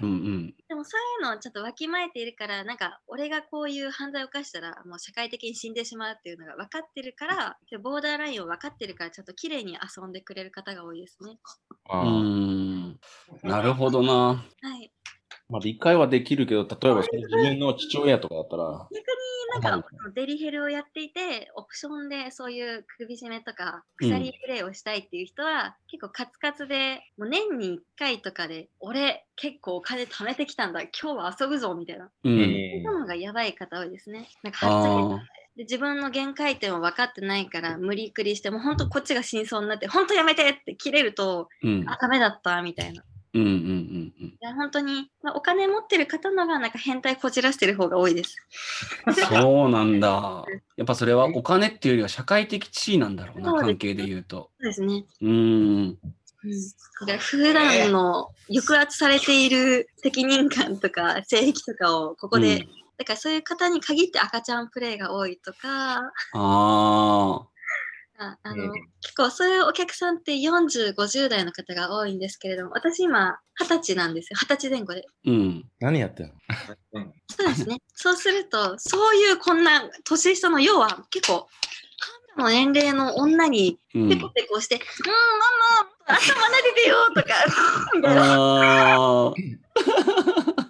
[0.00, 0.54] うんうん。
[0.68, 11.38] でもそういうのをちょっとわきまえているから、なんか俺がこういう犯罪を犯したらもう社会的に死んでしまうっていうのが分かってるから、でボーダーラインを分かってるからちょっと綺麗に遊んでくれる方が多いですね。
[11.88, 13.00] あーうん。
[13.42, 14.44] なるほどな。
[14.62, 14.92] はい。
[15.48, 32.04] まあ理解はできるけど、例えば自分の父親とかだったら、逆になんかデリヘルをやっていて、オプションでそういう首絞めとか鎖プレイをしたいっていう人は、結構カツカツで、もう年に1回とかで、俺結構お金貯めてきたんだ、今日は遊ぶぞみたいな。
[32.04, 32.10] う。
[32.24, 34.28] うんそういうのがやばい方多いですね。
[34.42, 35.38] なんかはっちゃけああ。
[35.56, 41.84] で自分の限界点を分かってないから無理くりしてもう本当こっちが真相になって本当やめてって切れるとうん。
[41.88, 43.02] あダメだったみたいな。
[43.38, 44.26] うんうんうんうん。
[44.28, 48.36] いや本当に、まあ、お金持ってる方のがなんか変態こじらしてる方が多いです。
[49.30, 50.44] そうなんだ。
[50.76, 54.50] やっぱそれはお金っていうよりは社会的地位なんだろうな、そうです関係で言うと。
[54.60, 55.04] そうですね。
[55.22, 55.98] うーん。
[56.44, 56.50] うん、
[57.00, 67.46] だから普段の抑圧されている責任感とか性癖とかをここで、うんだからそういう方に限って赤ちゃんプレイが多いとかああ。
[68.20, 75.04] ああの、うん結構そういうお客さんって40、50代の方が多いんですけれども私今20歳なんですよ20歳前後で。
[75.24, 75.64] うん。
[75.80, 76.32] 何やってんの？
[76.94, 77.78] うんそうですね。
[77.94, 81.46] そうするとそういうこんな年下の要は結構
[82.36, 84.82] の年齢の女にうんペコペコして「うん、
[86.08, 87.28] ママ頭撫でてよ」とか
[87.94, 89.32] みたいな。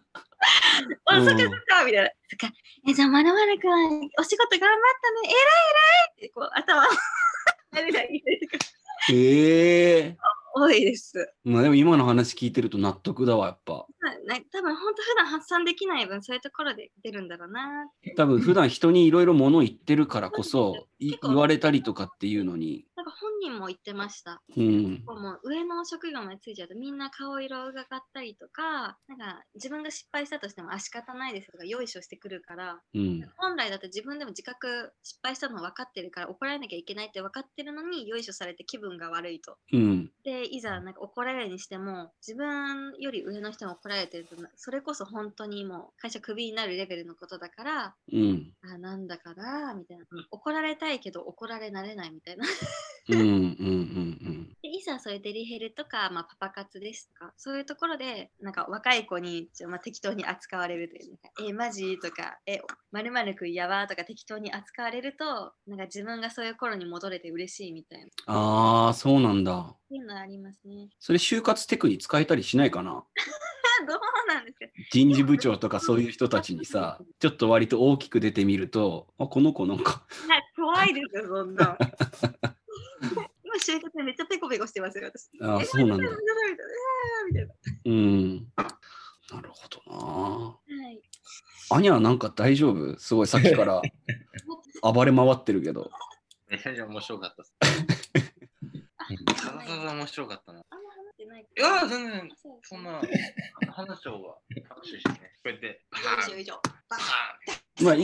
[1.10, 2.10] あそっかそっか、みたいな。
[2.28, 2.54] そっか。
[2.88, 3.70] え、じゃあ、まるまるくん、
[4.18, 5.20] お仕事頑張ったね。
[5.24, 6.86] えらいえらいって、こう、頭、
[7.78, 8.64] あれだ、言ってとか
[9.12, 10.16] ええ
[10.54, 11.32] 多いです。
[11.44, 13.86] まあでも今の話聞いてると納得だわ、やっぱ。
[14.00, 17.86] まあな多分、本当普段発散できない分、そういうところで出るんだろうな。
[18.16, 22.84] 多分普段人にいろいろ物言ってるからこそ、言われたりとかっていうのに。
[23.40, 24.42] 人も言ってました。
[24.56, 25.04] うん。
[25.06, 33.28] もう上の職業までついちゃうとみんな顔色を伺ったりとか、なんか自分が失敗したとしてもあ仕方ないですとか、よいしょしてくるから、うん。
[33.36, 39.56] 本来だって自分でも自覚失敗したの分かってるから怒られなきゃいけないって分かってるのによいしょされて気分が悪いと。
[39.72, 40.10] うん。
[40.24, 48.52] でいざなんか怒られるにしても自分より上の人が怒られてるとそれこそ本当にもう会社クビになるレベルのことだからうん。
[48.62, 52.44] あなんだかなみたいな怒られたいけど怒られなれないみたいな
[53.10, 53.27] うん。
[53.30, 53.42] うん。
[53.42, 53.70] う
[54.30, 54.48] ん。
[54.60, 61.98] でいざそういうデリヘルとか、まあ、パパ活ですとかそういうところでなんか若い子にちょ、まあ、適当に扱われるというかえマジ？
[62.02, 62.58] とかえ
[62.90, 69.76] まるまるくんやばとか適当に扱われるとなんか自分がそういう頃に戻れて嬉しいみたいなっああ、そうなんだ。
[69.88, 73.04] ていうのはありますねそれ就活テクに使えたりしないかな？
[73.86, 74.66] どうなんですか？
[74.90, 80.06] 人事部長とかそういう人たちにさ、ちょっと割と大きく出てみると、あ、この子なんか、
[80.56, 81.76] 怖いですよ、そんな。
[83.72, 85.28] 今、就活でめっちゃペコペコしてますよ、私。
[85.42, 86.16] あーそうなんだえみたいな。
[87.28, 87.54] みたいな。
[87.84, 88.52] うん。
[89.30, 89.96] なるほどな。
[90.86, 91.02] はい。
[91.70, 92.98] アニャなんか大丈夫？
[92.98, 93.82] すごいさっきから
[94.92, 95.90] 暴れ回ってるけど。
[96.48, 97.44] めちゃめちゃ面白かった
[99.94, 100.60] 面白かったな。
[100.60, 103.00] いあんま話してないや、全然、あそうそんな
[103.72, 104.36] 話した方が
[104.70, 105.14] 楽しいしね。
[105.14, 105.84] こうやって、
[107.82, 107.94] まあ、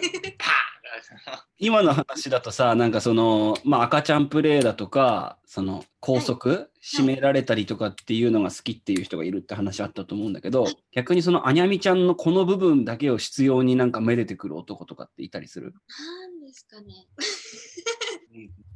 [1.58, 15.74] 今の話だとさ、なんかその、まあ、赤ちゃんプレイだとか、その拘束、締められたりとかっていうのが好きっていう人がいるって話あったと思うんだけど、逆にそのアニャミちゃんのこの部分だけを必要になんかめでてくる男とかっていたりする？
[15.88, 17.06] なんですかね。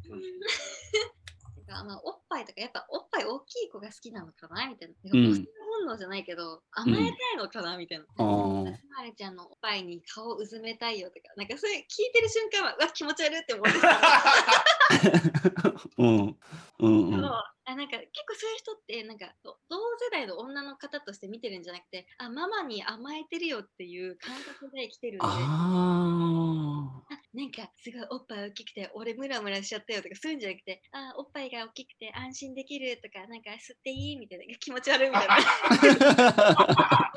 [1.68, 4.94] まあ、おっぱいとか、やっぱおっぱい大きい子が好きなのかなみたいな。
[5.14, 5.46] うん
[5.82, 8.04] 本能じゃないけど、甘えたいのかなみたいな。
[8.18, 8.64] あー。
[8.64, 8.70] ま
[9.04, 13.72] るちゃんのおっぱいに顔をうずめたいよとか、なんかそれ聞いてる瞬間は、うわ、気持ち悪いって思うん。
[13.72, 13.78] で
[15.78, 16.36] すうん。
[16.78, 16.88] う
[17.20, 17.24] う。
[17.64, 35.36] あなんか結構そういう人って、なんかど同世代の女の方として見てるんじゃなくて、あ、ママに甘えてるよっていう感覚で来てるんで、ああなんかすごいおっぱい大きくて、俺ムラムラしちゃったよとか、そういうんじゃなくて、あ、おっぱいが大きくて安心できるとか、なんか吸っていいみたいな、気持ち悪いみたいな。
[35.38, 37.12] あ。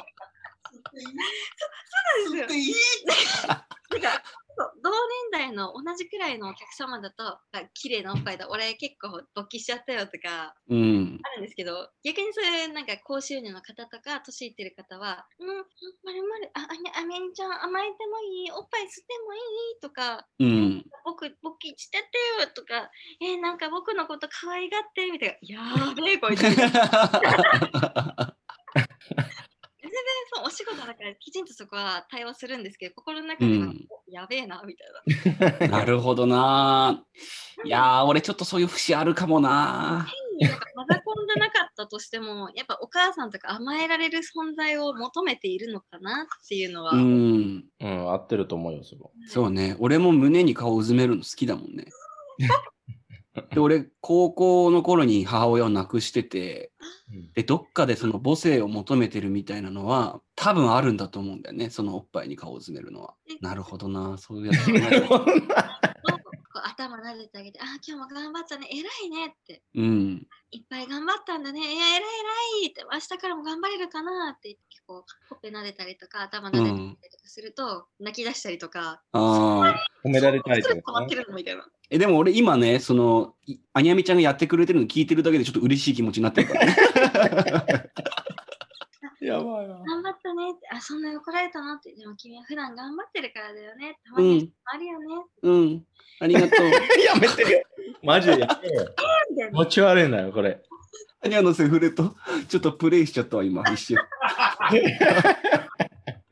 [0.86, 2.60] そうなんですよ。
[2.60, 2.76] いい
[3.92, 4.45] なんかそう
[4.84, 4.92] 同
[5.32, 7.42] 年代の同じくらいのお客様だと、あ
[7.74, 11.20] 綺麗なおっぱいだ、俺結構勃起しちゃったよとかうん。
[11.24, 15.48] あるんですけど、逆にそういうなんか高収入の方とか、年いってる方は、うん、
[16.04, 19.38] まるまる、あ、あめあめんちゃん甘えてもいい、おっぱい吸ってもい
[19.78, 19.80] い？
[19.82, 20.86] とか、うん。
[21.04, 22.06] 僕、勃起してて
[22.42, 22.90] よとか、
[23.22, 26.44] えーなんか僕のこと可愛がってみたいな、やーべえ、こいつ。
[30.06, 35.68] 全然そうお仕事だからきちんとそこは対応するんですけど心の中では、うんおやべえなみたいな。
[35.80, 37.04] なるほどな。
[37.64, 40.08] いやー、俺ちょっとそういう節あるかもな。
[40.40, 47.66] なんかマザコンじゃなかったとしてもやっぱお母さんとか甘えられる存在を求めているのかなっていうのは、うん。
[47.80, 49.10] うん、合ってると思うよ、それは。
[49.28, 49.76] そうね。
[49.80, 51.88] 俺も胸に顔をうずめるの好きだもんね。
[53.52, 56.72] で俺、高校の頃に母親を亡くしてて、
[57.12, 61.70] うんで、どっかでその母性を求めてるみたいなのは、多分あるんだと思うんだよね。
[61.70, 63.16] そのおっぱいに顔をうずめるのは。
[63.42, 64.18] なるほどな。
[64.18, 64.66] そういうやつ、
[66.64, 69.62] 頭撫でてあげて、あ、今日も頑張ったね、偉いねって。
[69.76, 70.28] うん。
[70.52, 71.60] いっぱい頑張ったんだね。
[71.60, 72.02] いや、偉い
[72.62, 79.86] 偉いって、明日からも頑張れるかなって言って、こう、ほっぺ撫でたりとか、頭撫でたりとかすると、泣き出したりとか、ああ。
[80.04, 81.68] 褒められたいってことねストレス溜まってるのみたいな。
[81.90, 86.76] え、でも俺今ね、その、いあにゃみちゃんがやってくれてるの聞いてるだけでちょっと嬉しい気持ちになってるからね。
[89.22, 89.76] やばいな。
[89.76, 93.98] 頑張ったねって、あ、そんなに怒られたのって、でも君は普段頑張ってるからだよね。
[94.06, 95.06] たまにうんあるよね。
[95.42, 95.84] うん。
[96.20, 96.52] ありがとう。
[96.70, 96.78] や
[97.20, 97.64] めてるよ。
[98.04, 98.86] マジでやめてよ。
[99.54, 100.62] 持ち悪いんだよ、これ。
[101.22, 102.16] アニャのセフレと、
[102.48, 103.98] ちょっとプレイしちゃったわ、今、一瞬。
[104.74, 104.76] い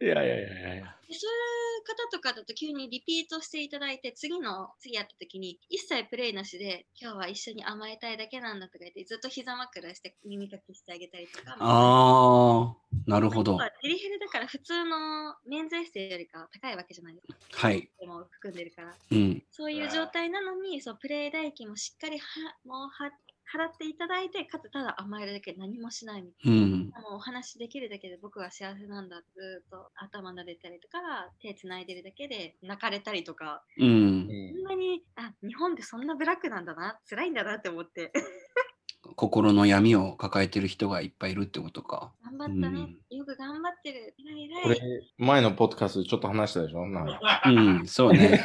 [0.06, 0.96] やいやいやいやいや。
[1.08, 1.40] でそういう
[1.84, 13.58] 方とかだと急にリピートしていただいて次の次やった時に一切プレイなしで今日は一緒に甘えたいだけなんだとか言ってずっと膝枕して耳かきしてあげたりとかああ、なるほど。
[13.82, 17.90] デリヘルだから普通の免税室よりかは高いわけじゃないですかはい。
[18.00, 19.44] でも含んでるからうん。
[19.52, 22.26] そういう状態なのにそうプレイ代金もしっかりは
[22.66, 23.12] もうは
[23.54, 26.72] 払っていただいてかつただ甘えるだけ何もしないみたいなうん。
[26.72, 31.00] もうお話できるだけで僕は幸せなんだずーっと頭撫でたりとか
[31.42, 34.28] 手つないでるだけで泣かれたりとかうん。
[34.52, 38.12] そんなにあ日本ってそんなブラックなんだな辛いんだなって思って
[39.16, 42.14] 心の闇を抱えてる人がいっぱいいるってことか。
[42.24, 44.80] 頑張ったね、よく頑張ってる偉い偉いこれ、
[45.18, 46.88] 前のポッドキャストでちょっと話したでしょ？
[46.88, 47.50] なんかう
[47.84, 48.40] ん、そうね。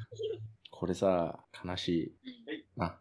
[0.70, 2.14] これさ、悲しい。
[2.78, 2.98] あ、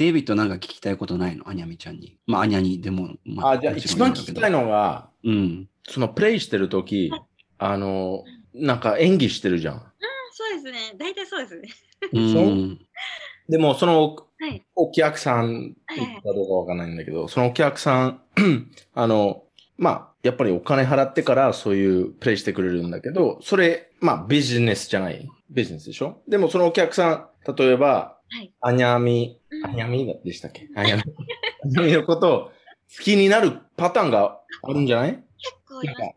[0.00, 1.46] デイビッドなんか聞きたいことないの？
[1.46, 2.16] アニャミちゃんに。
[2.26, 3.16] まあ、アニャにでも。
[3.26, 4.62] まあじゃあ一番聞きたいの。
[4.62, 5.68] のが、うん。
[5.86, 7.12] そのプレイしてるとき、
[7.58, 9.82] あの、なんか演技してるじゃん。
[10.32, 11.68] そうですね大体そうですね
[12.14, 12.80] うん。
[13.50, 18.22] でも、そのはいお客さんかどうかわかんないんだけど、そのお客さん、
[18.94, 19.44] あの、
[19.76, 25.28] まあ、やっぱりお金払ってからそういうプレイしてくれるんだけど、それ、まあ、ビジネスじゃない？
[25.50, 26.22] ビジネスでしょ？
[26.26, 27.10] でも、そのお客さ
[27.46, 28.52] ん、例えば、はい。
[28.60, 29.64] アニャミ、うん。
[29.66, 30.68] アニャミでしたっけ？
[30.76, 31.02] アニャミ。
[31.64, 32.52] アニャミのことを好
[33.02, 35.12] きになるパターンがあるんじゃない？
[35.12, 35.24] 結
[35.66, 36.12] 構いますなん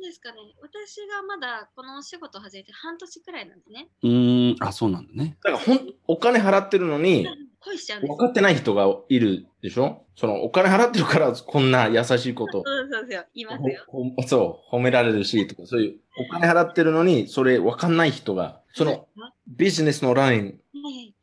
[0.00, 0.38] ですかね。
[0.62, 3.88] 私がまだこのお仕事始めて半年くらいなんですね。
[4.02, 4.56] うん。
[4.60, 5.36] あ、そうなんだね。
[5.42, 7.26] だから、ほん、お金払ってるのに、
[7.60, 10.04] 恋しちゃうんです分かってない人がいるでしょ？
[10.16, 12.62] その、お金払ってるから、こんな優しいこと。
[12.64, 13.84] そうそうそういますよ。
[14.26, 19.06] そう、褒められるし、とか、そういう、お金払ってるのに、それ分かんない人が、その、
[19.46, 20.58] ビジネスのライン、はい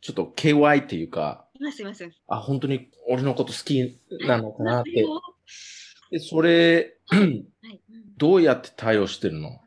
[0.02, 2.10] ちょっと KY っていうか、いますいます。
[2.28, 5.06] あ、本当に俺のこと好きなのかなって。
[6.12, 7.46] で、それ、 はい、うん。
[8.18, 9.60] どうやって対応してるの？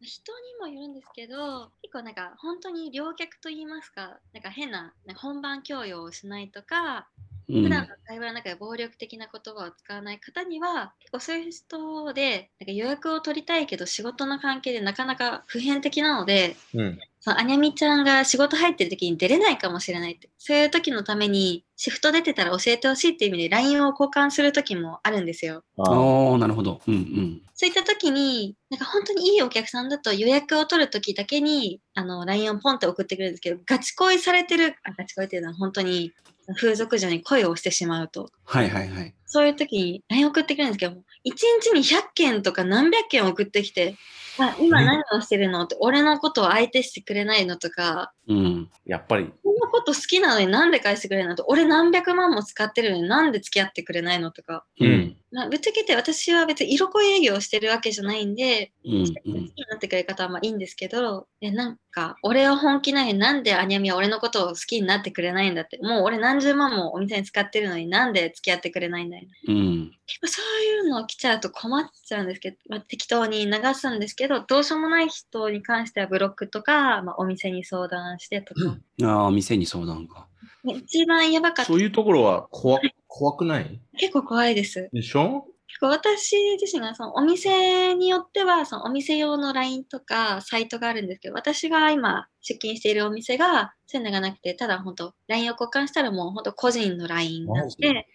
[0.00, 7.33] 人にもよるんですけど結構なんか本当に両脚と言いますかなんか変ななんか本番教養をしないとかうん。
[7.46, 16.98] 普段の会話の中で暴力的な言葉を使わない方には結構そういう人でなんか予約を取りたいけど仕事の関係でなかなか普遍的なのでうん。
[17.20, 25.64] そのアニャミちゃんが仕事入ってる時に出れないかもしれないってそういう時のためにシフト出てたら教えてほしいっていう意味で LINE を交換する時もあるんですよ。
[25.78, 26.82] あああ、なるほど。
[26.86, 27.42] うんうん。
[27.54, 36.12] そういった時に、なんか本当にいいお客さんだと予約を取る時だけに、あの、LINE をポンって送ってくるんですけど、ガチ恋されてる、あガチ恋っていうのは本当に
[36.56, 39.14] 風俗嬢に恋をしてしまうと、はいはいはい。
[39.26, 43.96] そういう時に LINE 送ってくるんですけど、1日に100件とか何百件送ってきて、
[44.38, 45.62] あ今何をしてるの？
[45.62, 48.70] って、俺のことを相手してくれないのとか、うん。
[48.84, 49.32] やっぱり。
[49.42, 51.36] こんなこと好きなのになんで返してくれないの？
[51.36, 55.16] と、俺何百万も使ってるのになんで付き合ってくれないのとか、うん。
[55.30, 59.06] まあ、ぶっちゃけて私は別に色恋営業をしてるわけじゃないんで、うん。
[59.06, 69.24] 好きになってくれる方はまあいいんですけど、えなんか、俺は本気なのになんでアニャミは俺のことを好きになってくれないんだって、もう俺何十万もお店に使ってるのになんで付き合ってくれないんだよ。
[69.48, 69.90] うん。
[70.06, 80.28] 結構そういうの来ちゃうと困っちゃうんですけど、まあ、適当に流すんですけど、どうしようもない人に関してはブロックとか、まあ、お店に相談してとか、ああ、店に相談か。
[80.64, 81.72] 一番やばかった。
[81.72, 83.80] そういうところは怖怖くない？
[83.98, 84.88] 結構怖いです。
[84.92, 85.46] でしょ？
[85.68, 98.06] 結構私自身がそのお店によってはそのお店用の LINE とかサイトがあるんですけど私が今出勤しているお店がそういうのがなくてただ本当 LINE を交換したらもう本当個人の LINE なんで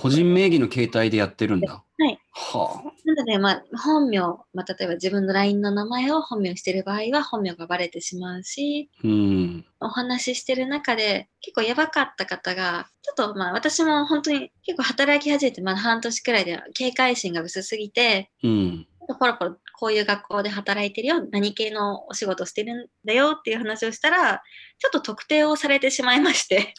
[0.00, 1.84] 個人名義の携帯でやってるんだ。
[1.98, 2.18] はい。
[2.32, 2.92] はあ。
[3.04, 4.20] なのでまあ本名、
[4.52, 9.64] まあ、例えば自分の LINE の名前を本名にしている場合は本名がバレてしまうしうん。
[9.80, 18.86] お話ししてる中で結構やばかった方がちょっとまあ私も本当に結構働き始めてまだ半年くらいで警戒心が薄すぎてうん。
[19.18, 24.42] ポロポロこういう学校で働いてるよ、何系のお仕事してるんだよっていう話をしたら、
[24.78, 26.74] ちょっと特定をされてしまいまして。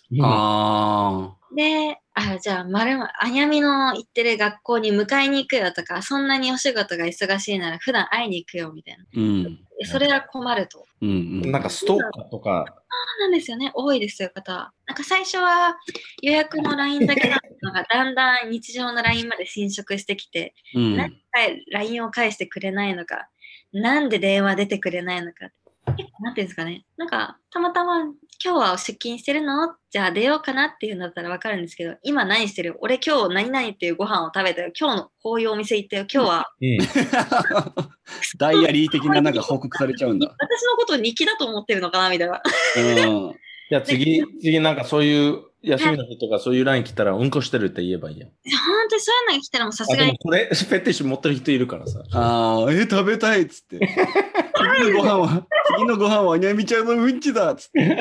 [1.56, 9.06] で、あ、じゃあ、まるま、あやみの行ってる学校に迎えに行くよとか、そんなにお仕事が忙しいなら普段会いに行くよみたいな。
[9.16, 9.60] うん。
[9.82, 10.86] えそれは困ると。
[11.02, 11.10] うん。
[11.10, 11.14] う
[11.48, 11.52] ん。
[11.52, 13.72] なんかストーカーとか、そうなんですよね。
[13.74, 14.74] 多いですよ、方は。
[14.86, 15.78] なんか最初は
[16.22, 20.98] 予約の LINE だけだったのが、だんだん日常の LINE まで侵食してきて、うん。
[20.98, 23.30] 何回 LINE を返してくれないのか、
[23.72, 25.50] なんで電話出てくれないのか、
[25.86, 29.76] なんていうんですかね、なんかたまたま今日は出勤してるの？
[29.90, 32.78] じゃあ出ようかなっていうんだったらわかるんですけど、今何してる？
[32.82, 34.72] 俺今日何々っていうご飯を食べたよ。
[34.80, 36.06] 今日のこういうお店行ったよ。
[36.14, 36.78] 今日はうん、
[38.38, 40.28] ダイアリー的ななんか報告されちゃうんだ。
[40.38, 42.42] 私のことを日記だと思ってるのかなみたいな。
[42.78, 43.36] うん。
[43.70, 48.30] じゃあ次、次なんかそういう休みの日とかそういうライン来たらうんこしてるって言えばいいやん。
[48.30, 52.02] 本当にそういうのが来たらもうさすあ、がにでもこれ、 フェティッシュ持ってる人いるからさ。
[52.14, 53.80] ああ、え、食べたいっつって。
[53.80, 58.00] 次のご飯は、 次のご飯はにゃみちゃんのうんちだっつって。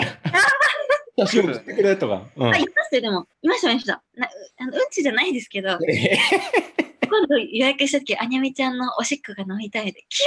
[1.19, 2.23] 写真送ってくれとか。
[2.37, 3.27] うんあ、いますよ、でも。
[3.43, 4.03] いました、いました。
[4.15, 10.27] なあのうんちじゃないですけど、今度予約した時、あにゃみちゃんのおしっこが飲みたいで、気持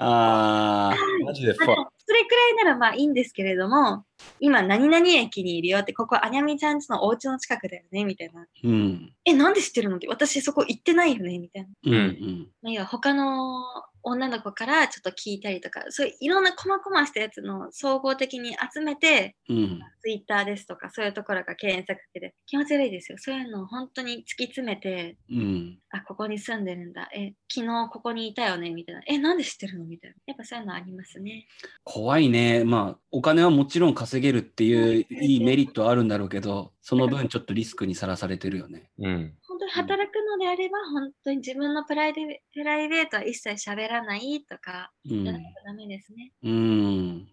[0.00, 4.04] ああ、マジでフそれくらいならまあいいんですけれども、
[4.38, 8.46] 今何々駅にいるよって、ここあにゃみちゃんちのお家の近くだよね、みたいな。
[8.64, 9.12] うん。
[9.24, 11.68] え、なんで知ってるのって、私そこ行ってないよね、みたいな。
[11.84, 11.94] うん。
[11.94, 12.48] うん。
[12.62, 13.64] まあ、要は他の
[14.02, 19.80] 女の子からちょっと聞いたりとか、そういういろんな細々したやつの総合的に集めて、うん。
[20.00, 23.18] ツイッターですとか、そういうところが検索で気持ち悪いですよ。
[23.18, 25.78] そういうのを本当に突き詰めて、うん。
[25.90, 27.08] あ、ここに住んでるんだ。
[27.14, 28.70] え、昨日ここにいたよね？
[28.70, 29.02] みたいな。
[29.06, 29.84] え、なんで知ってるの？
[29.84, 30.16] みたいな。
[30.26, 31.46] やっぱそういうのありますね。
[31.84, 32.64] 怖いね。
[32.64, 38.90] まあ、お金はもちろん稼げるっていういいメリットはあるんだろうけど、その分ちょっとリスクにさらされてるよね。
[38.98, 39.34] うん。
[39.58, 46.32] 本当に働くのであれば、本当に自分のプライベプライベートは一切喋らないとか、うんじゃないとダメですね。
[46.42, 47.28] うん。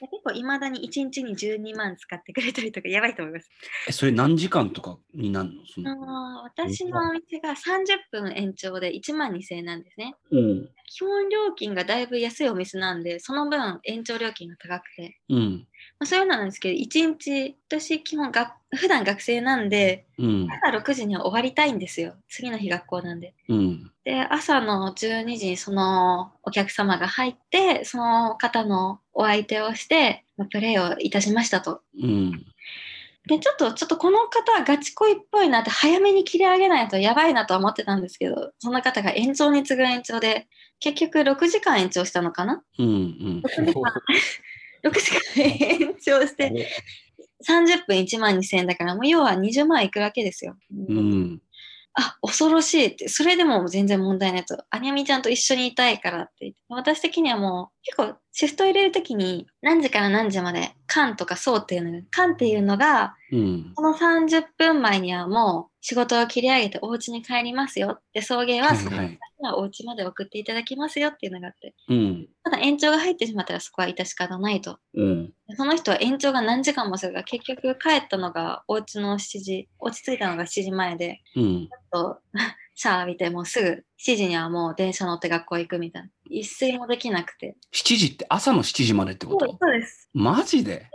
[0.00, 3.48] 結構いまだに1日に12万使ってくれたりとかやばいと思います。
[3.88, 5.66] え、それ何時間とかになるの？
[5.66, 10.14] そあのの私のお店が30分延長で1万2000円なんですね。
[10.30, 10.68] うん。
[10.90, 15.66] 基本料金がだいぶ安いお店なんで、その分延長料金が高くて、うん。
[16.00, 20.46] まあ、そういうのなんですけど、1日、私基本が、普段学生なんで、うん。
[20.50, 22.14] 朝6時には終わりたいんですよ。
[22.28, 23.34] 次の日学校なんで。
[23.48, 23.90] うん。
[24.04, 31.80] で、朝の12時にそのお客様が入って、その方のお相手をして、まあプレイをいたしましたと。
[32.00, 32.32] うん。
[33.26, 40.46] で、ちょっと、ちょっとこの方はガチ恋っぽいなって早めに切り上げないとやばいなとは思ってたんですけど、その方が延長に次ぐ延長で、
[40.80, 42.62] 結局6時間延長したのかな？
[42.78, 42.86] うん。
[42.86, 43.42] うん。
[43.44, 43.82] 6時間
[44.82, 46.68] ,6 時間延長して、
[47.46, 50.56] 30分1万2000円だから、もう要は20万いくわけですよ。
[50.88, 51.40] うん。
[51.94, 54.62] あ、恐ろしいって、それでも全然問題ないと。
[54.70, 56.58] あにゃみちゃんと一緒にいたいからって言って。
[56.68, 63.72] 私的にはもう、結構シフト入れるときに、何時から何時まで、間とかそうっていうのが、間っていうのが、うん。
[63.74, 71.74] この30分前にはもう仕事を切り上げてお家に帰りますよって送迎は、そのはいはお家まで送っていただきますよっていうのがあって。
[71.88, 72.28] うん。
[72.44, 74.78] ただ延長が入ってしまったらそこは致し方ないと。
[74.92, 75.32] うん。
[75.56, 81.68] その人は延長が何時間もするが、結局帰ったのがお家の7時、落ち着いたのが7時前で、うん。
[81.90, 82.18] と
[82.74, 83.68] シャワー浴びてもうすぐ
[83.98, 86.10] 7時にはもう電車乗って学校行くみたいな。
[86.30, 87.56] 一睡もできなくて。
[87.74, 90.08] 7時って朝の7時までってこそうとそうです。
[90.14, 90.86] マジで？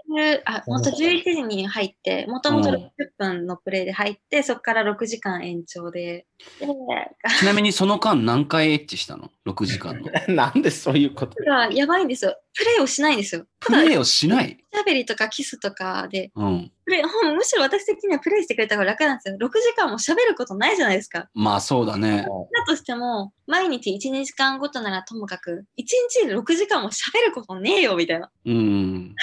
[0.45, 6.27] あ、本当11時に入って、もともと60分のプレイで入って、そこから6時間延長で。
[6.59, 6.67] で、
[7.39, 10.11] ちなみにその間何回エッチしたの ?6 時間の。
[10.33, 11.43] なんでそういうこと？
[11.43, 12.37] がやばいんですよ。
[12.55, 13.47] プレイをしないんですよ。
[13.59, 14.57] プレイをしない？
[14.71, 16.71] おしゃべりとかキスとかで、うん。
[16.85, 19.37] プレイ、ほんむしろ私的にはプレイしてくれた方が楽なんですよ。
[19.37, 21.29] 6時間も喋ることないじゃないですか。
[21.33, 22.17] まあそうだね。
[22.17, 28.29] だとしても、毎日1、2時間ごとならともかく、1日で6時間も喋ることねえよ、みたいな。
[28.45, 29.15] うん。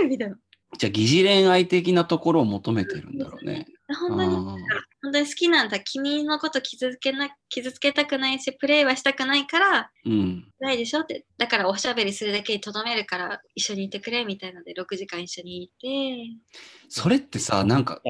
[0.00, 0.08] 喋る？
[0.08, 0.36] みたいな。
[0.76, 3.66] じゃあ疑似恋愛的なところを求めてるんだろうね。
[4.00, 4.40] 本当に、あ
[5.02, 5.78] 本当に好きなんだ。
[5.78, 10.48] 君のこと傷つけな、傷つけたくないし、プレイはしたくないから、ーうん。
[10.58, 11.02] ないでしょ？
[11.02, 11.26] って。
[11.38, 15.78] だからおしゃべりするだけにとどめるから、一緒にいてくれ、みたいなので、6時間一緒にいて。
[16.88, 18.00] それってさ、なんか、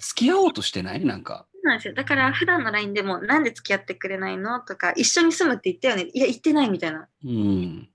[0.00, 1.04] 付き合おうとしてない？
[1.04, 1.48] なんか。
[1.60, 1.94] そうなんですよ。
[1.94, 4.60] だから、普段の LINE でも、なんで付き合ってくれないの？
[4.60, 6.10] とか、一緒に住むって言ったよね？
[6.12, 7.08] いや、言ってないみたいな。
[7.24, 7.88] うん。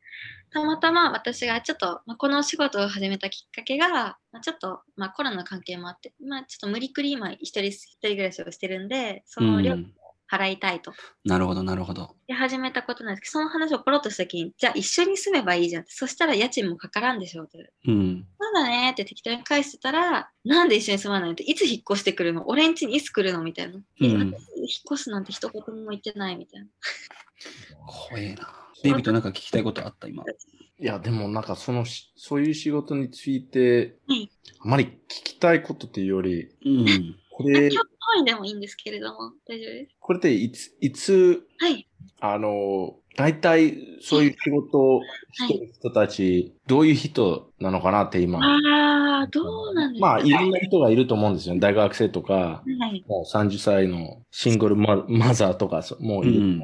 [0.52, 9.86] たまたま私がちょっと、まあ、このお仕事を始めたきっかけが、まあ、ちょっと、まあ、コロナの関係もあって、まあ、ちょっと無理くり今一人一人暮らしをしてるんで、そうの料金ん。
[9.86, 10.03] を
[10.34, 10.94] 払いたいと。
[11.26, 12.16] なるほど、なるほど。
[12.28, 15.92] で始めたことなんですけど、その話をポロッとした時に、じゃあ一緒に住めばいいじゃんって。
[15.92, 17.72] そしたら家賃もかからんでしょうって。
[17.88, 18.26] うん。
[18.40, 22.48] そうだねって適当に返してたら、なんで一緒に住まないのって、いつ引っ越してくるの？
[22.48, 23.44] 俺ん家にいつ来るの？
[23.44, 23.80] みたいな。
[24.02, 26.68] えうん私引っ越すなんて一言も言ってないみたいな。
[27.86, 28.50] 怖えな。
[28.84, 30.08] デイビッドなんか聞きたいことあった？
[30.08, 30.24] 今。
[30.80, 34.30] いや、でもなんかそのし、そういう仕事についてはい、
[34.60, 37.16] あまり聞きたいことっていうより、うん。
[37.32, 37.82] これ、今
[38.16, 39.96] 日単位でもいいんですけれども、大丈夫です？
[40.00, 41.88] これっていつ、いつ、はい。
[42.20, 45.02] あの、大体そういう仕事を
[45.32, 48.40] してる人たち、どういう人なのかなって今。
[48.40, 49.42] ああ、ど
[49.72, 51.56] うなんですかまあ、いろんな人がいると思うんですよ。
[51.60, 53.04] 大学生とか、はい。
[53.08, 56.64] もう30歳のシングルママザーとか、そもういるうん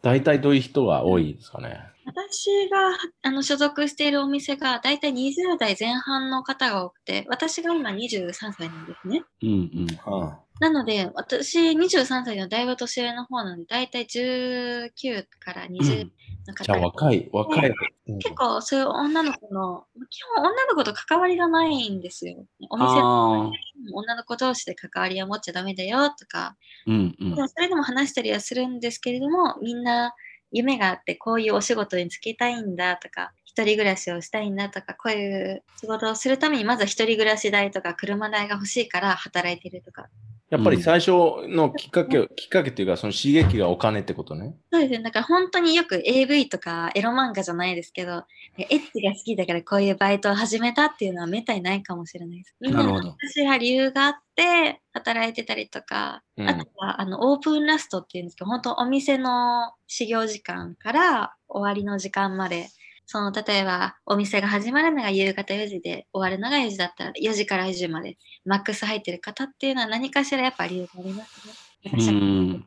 [0.00, 1.80] 大体どういう人が多いですかね？
[2.06, 9.24] 私があの所属しているお店が大体20代前半の方が多くて、私が今23歳なんですね。
[9.42, 10.12] うんうん。
[10.12, 16.10] はなので、私23歳のだいぶ年上の方なので、大体19から20
[16.46, 17.70] の方、じゃあ若い、若い。
[17.70, 17.74] うん
[18.18, 22.44] 結構そういう女の子の、基本女の子と関わりがないんですよ。
[22.68, 23.50] お店ああ。
[23.94, 26.54] 女の子同士で関わりは持っちゃダメだよとか、
[26.86, 27.40] うんうんで。
[27.40, 30.14] もそれでも話したりはするんですけれども、みんな
[30.52, 40.08] 夢があって、こういうお仕事に就きたいんだとか、一人暮らしをしたいんだとか、こういう仕事をするために、まずは一人暮らし代とか車代が欲しいから働いてるとか。
[40.50, 41.10] やっぱり最初
[41.48, 44.54] のきっかけ、きっかけっていうか、その刺激がお金ってことね。
[44.70, 45.02] そうですね。
[45.02, 48.24] だから本当によく AV とかエロ漫画じゃないですけど、
[48.58, 52.54] エッチが好きだからこういうバイトを始めたっていうのはめったにないかもしれないです。
[52.60, 53.16] みんななるほど。
[53.20, 62.68] 私は理由があって働いてたりとか、うんあとはあのオープンラストっていうんですけど、本当お店の始業時間から終わりの時間まで、
[63.06, 71.54] その例えばお店が始まるのが夕方4時で終わるのが4時だったら4時から4時までマックス入ってる方っていうのは何かしらやっぱ理由がありますね。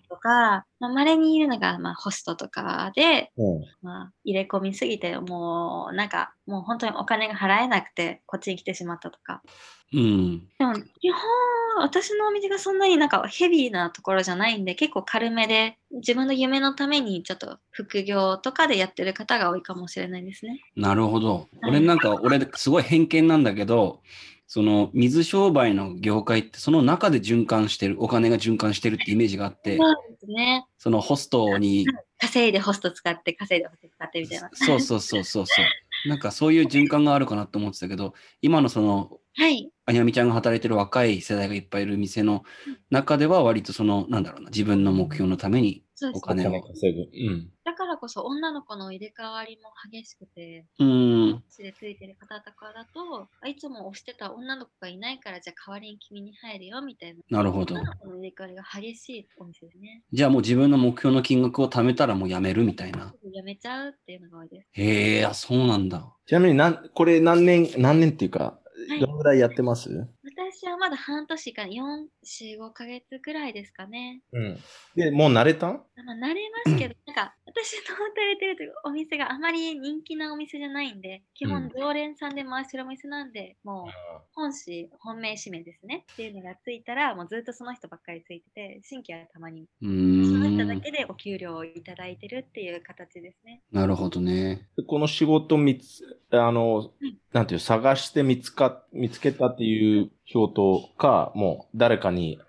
[0.09, 3.65] とか、まあ、稀にいるのが、まあ、ホストとかで、うん。
[3.82, 9.41] まあ、入れ込みすぎて、もう、なんか、もう本当にお金が払えなくて、こっちに来てしまったとか。
[9.93, 10.47] うん。
[10.59, 11.22] でも、基本、
[11.80, 20.59] 私のお店がそんなになんかヘビーなところじゃないんで、結構軽めで、自分の夢のためにちょっと副業とかでやってる方が多いかもしれないですね。
[20.76, 21.36] なるほど。
[21.36, 24.01] はい俺なんか、俺すごい偏見なんだけど、
[24.47, 30.65] その水商売の業界ってその中で循環してる、お金が循環してるってイメージがあって、そうですね。
[30.77, 31.85] そのホストに、
[32.17, 34.49] 稼いでホスト使って、稼いでホスト使ってみたいな。
[34.53, 36.07] そうそうそうそうそう。
[36.07, 39.69] なんかそういう循環があるかなと思ってたけど、今のその、はい。
[39.85, 42.43] あやみちゃんが働いてる若い世代がいっぱいいる店の
[42.89, 46.61] 中では割とその、なんだろうな、自分の目標のためにそうですお金を。
[46.61, 47.01] 稼ぐ。
[47.01, 47.49] うん。
[47.65, 51.43] だからこそ女の子の入れ替わりも激しくて、うん。
[51.49, 57.39] 口でついてる方とかだと、あいつも推してた女の子がいないから、じゃあ代わりに君に入るよみたいな。
[57.39, 60.03] なるほど女の子の入れ替わりが激しいお店ですね。
[60.13, 63.11] じゃあもう自分の目標の金額を貯めたらもうやめるみたいな。
[63.33, 64.67] やめちゃうっていうのが多いです。
[64.73, 66.13] へえ、あ、そうなんだ。
[66.27, 70.07] ちなみになん、これ何年、何年っていうか、はいどのぐらいやってます？
[70.51, 74.21] 私はまだ半年か4、4、5ヶ月ぐらいですかね。
[74.31, 74.57] うん。
[74.95, 83.91] で、もう慣れたまあ、慣れますけど、なんか、私の働いてるというお店があまり人気なお店じゃないんで、基うん本常連さんで回してるお店なんで、もう
[84.33, 90.77] 本誌、本命指名ですねっていうのがついたら、もうずっとその人ばっかりついてて、新規はたまに、うその人だ。
[90.79, 93.61] けでお給料をいただいてるっていう形ですね。
[93.71, 94.67] なるほどね。
[94.77, 102.46] でこの仕事見つ、あのうん、なんていう、探して見つか、見つけたっていう表か、もう誰かにあ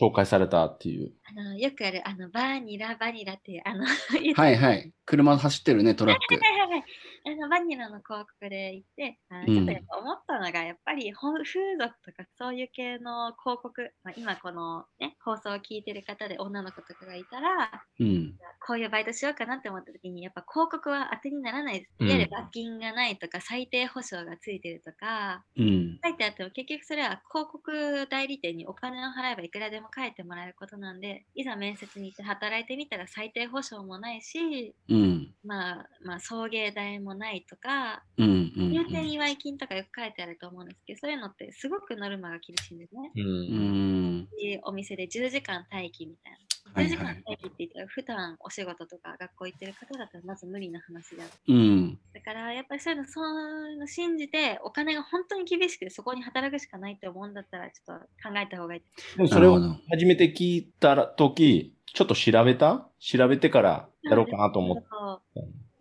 [0.00, 1.12] 紹介されたっていう。
[1.24, 3.84] あ、あの、よくある、あの、バーニラ、バニラっていう、あの、
[4.34, 4.92] はいはい。
[5.06, 6.34] 車走ってるね、トラック。
[6.34, 6.84] はいはいはい。
[7.26, 18.34] あのバニラの広告で行って、あのうんちょっとやっぱ思ったのが、やっぱりほん風俗とかそういう系の広告、まあ、今この、ね、放送を聞いてる方で女の子とかがいたら、うん。
[18.66, 21.90] こういうバイトしようかなって思った時に、やっぱ広告は当てにならないです。
[21.98, 25.98] うんいわゆる罰金がないとか、最低保証がついてるとか、うん。
[26.04, 35.34] 書いてあっても結局それは広告代理店にお金を払えばいくらでも書いてもらえることなんで、いざ面接に行って働いてみたら最低保証もないし、うん。
[35.44, 38.52] まあ、まあ、送迎代もないとか、うん。
[38.56, 38.72] うん。
[38.72, 43.10] 入店祝い金とかよく書いてあると思うんですけど、そういうのってすごくノルマが厳しいんですね。
[43.16, 43.20] う。
[43.20, 44.28] うん
[44.64, 46.38] お店で10時間待機みたいな。
[46.72, 51.30] 10はいはい時間待機って言ったら、普段お仕事とか学校行ってる方だったらまず無理な話である。
[51.48, 51.98] うん。
[52.12, 58.82] だからやっぱりそういうのそういうの信じて、お金が本当に厳しくてそこに働くしかないって思うんだったら、ちょっと考えた方がいい。
[59.16, 59.60] でもそれを。
[59.90, 64.84] 初めて聞いたとき、ちょっと調べた調べてからやろうかなと思って。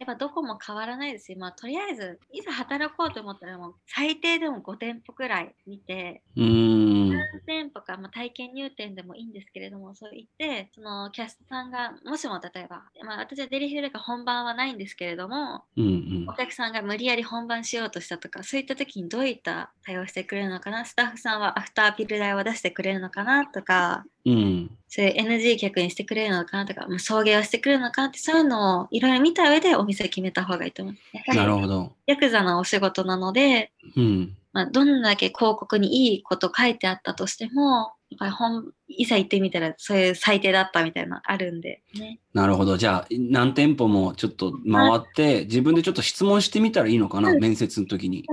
[0.04, 1.38] やっぱどこも変わらないですよ。
[1.40, 7.10] まあ、とりあえず、いざ働こうと思ったら、もう最低でも5店舗くらい見て、うん。
[7.10, 16.26] 何店舗か、まあ、体験入店でもいいんですけれども、そう言って、そのキャストさんが、もしも例えば、まあ、私はデリヘルが本番はないんですけれども、うん。
[16.28, 24.78] お客さんが無理やり本番しようとしたとか、そういった時にどういった対応してくれるのかな、スタッフさんはアフターピル代を出してくれるのかなとか、うん。
[24.88, 30.96] そういう NG 客にしてくれるのかなとか、もう送迎をしてくれるのかなって、そういうのをいろいろ見た上でお店決めた方がいいと思う。
[31.28, 31.94] やなるほど。
[32.06, 34.38] ヤクザなお仕事なので、うん。
[34.54, 42.20] まあ、どんだけ広告にいいこと書いてあったとしても、やっぱり本いざ行ってみたらそういう最低だったみたいなのあるんでね。
[42.36, 42.78] なるほど。
[42.78, 48.24] じゃあ、何店舗もちょっと回って、自分でちょっと質問してみたらいいのかな、うん面接の時に。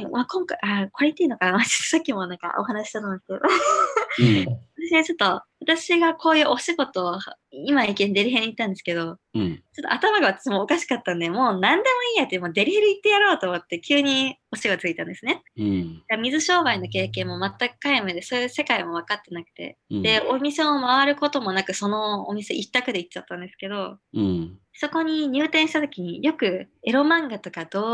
[0.00, 4.60] まあ、今回、あこれ言っていいのかな さっきもなんかお話ししたと思うんですけど、うん。
[4.88, 7.18] 私はちょっと、私がこういうお仕事を、
[7.50, 9.56] 今意見デリヘルに行ったんですけど、うん。
[9.56, 15.42] ちょっと頭が私もおかしかったんで、もう何でもいいやって、もうデリヘル行ってやろうと思って、急にお仕事ついたんですね。
[15.56, 16.02] うん。
[16.20, 20.02] 水商売の経験も全く皆無で、そういう世界も分かってなくて、うん。
[20.02, 24.58] で、お店を回ることもなく、そのお店一択で行っちゃったんですけど、うん。
[24.74, 27.84] そこに入店した時によくエロ漫画とかどう、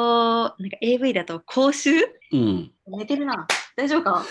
[0.59, 1.91] なんか AV だと講習
[2.33, 2.37] う？
[2.37, 2.72] ん。
[2.87, 3.47] 寝てるな。
[3.76, 4.24] 大丈夫か？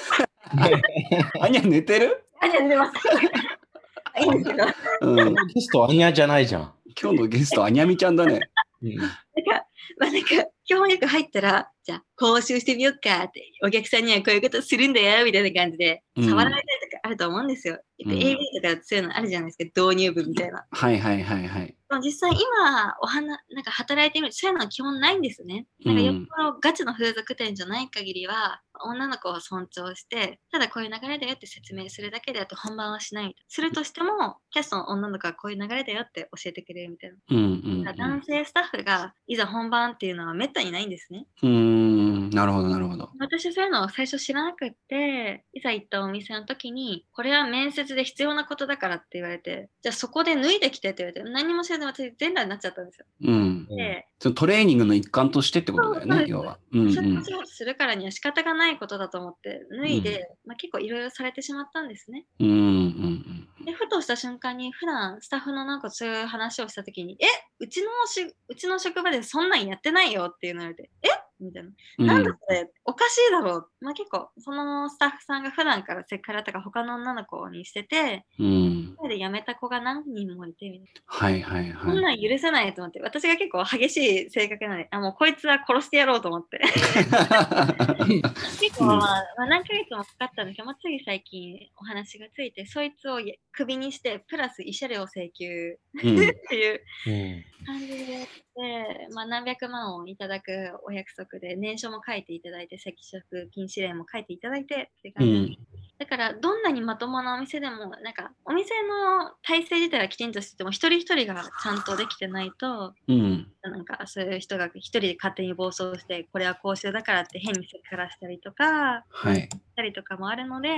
[1.42, 2.24] あにゃ寝てる？
[2.42, 2.94] あ、じゃあ寝てます。
[4.20, 5.36] いいんですけど、なんか、うん。
[5.54, 6.74] ゲストアニャじゃないじゃん。
[7.00, 8.40] 今日のゲスト、あにゃみちゃんだね。
[8.82, 10.28] うんまあなんか、
[10.68, 17.80] 基本よく入ったら、じゃあ講習してみようかって、お客さんにはこういうことするんだよ、みたいな感じで、うん触られたりとかあると思うんですよ。
[18.06, 20.66] うん AV とかそういうのあるじゃないですか、導入部みたいな。
[20.70, 21.68] はいはいはいはい。
[21.68, 25.68] でも実際今お花なんか働いてみるとそういうのは基本ないんですね。
[25.86, 33.36] なんかよっぽどガチの風俗店じゃない限りは、女の子を尊重して、ただこういう流れだよって説明するだけであって本番はしない。
[33.48, 37.18] するとしても、キャストの女の子はこういう流れだよって教えてくれるみたいな。
[37.30, 37.42] うんう
[37.76, 41.26] んだから男性スタッフがいざ本番っていうのはめったにないんですね。
[41.44, 41.88] うん。
[41.88, 42.30] うん。
[42.30, 43.10] なるほどなるほど。
[43.20, 53.06] 私はそういうのを最初知らなくって、いざ行ったお店の時に、これは面接で必要なことだからって言われて、じゃあそこで脱いできてって言われて、何も知らない私全裸になっちゃったんですよ。
[53.24, 53.68] うん。
[53.68, 56.58] で、そのトレーニングの一環としてってことだよね、要は。
[56.72, 62.26] うんうんそういうお仕事するからには仕方がないことだと思って脱いで、まあ、結構いろいろされてしまったんですね。
[62.40, 67.26] うんうんで、ふとした瞬間に普段スタッフのなんかそういう話をした時に、え
[67.60, 71.08] うちのしうちの職場でそんなんやってないよっていうの言われて、え？
[71.40, 71.70] みたいな。
[72.00, 72.08] うん。
[72.08, 73.70] なんだそれ、おかしいだろう。
[73.82, 78.96] まあ結構、そのスタッフさんが普段からセクハラとか他の女の子にしてて、うん。
[78.98, 81.80] それで辞めた子が何人もいて、みたいはいはいな。
[81.80, 86.58] こんはなん許せないと思って、私が結構激しい性格なので、あ、もうこいつは殺してやろうと思って。
[86.58, 86.60] い。
[88.60, 93.20] 結構、まあ、まあ、何ヶ月もかかったんですけど、まあ、つい最近お話がついて、そいつを
[93.52, 98.28] クビにして、プラス慰謝料請求うん っていううん感じで、
[98.58, 100.52] でまあ、何百万をいただく
[100.84, 105.58] お約束で、念書も書いていただいて、赤色禁止令も書いていただいてって感じでん。
[106.00, 113.48] だから、どんなにまともなお店でも、なんか、お店の体制自体はきちんとしてても、一人一人がちゃんとできてないと、うん。
[113.62, 119.36] なんか、そういう人が一人で勝手に暴走して、これは公衆だからって変にセクハラしたりとか、はい。
[119.36, 120.70] したりとかもあるので、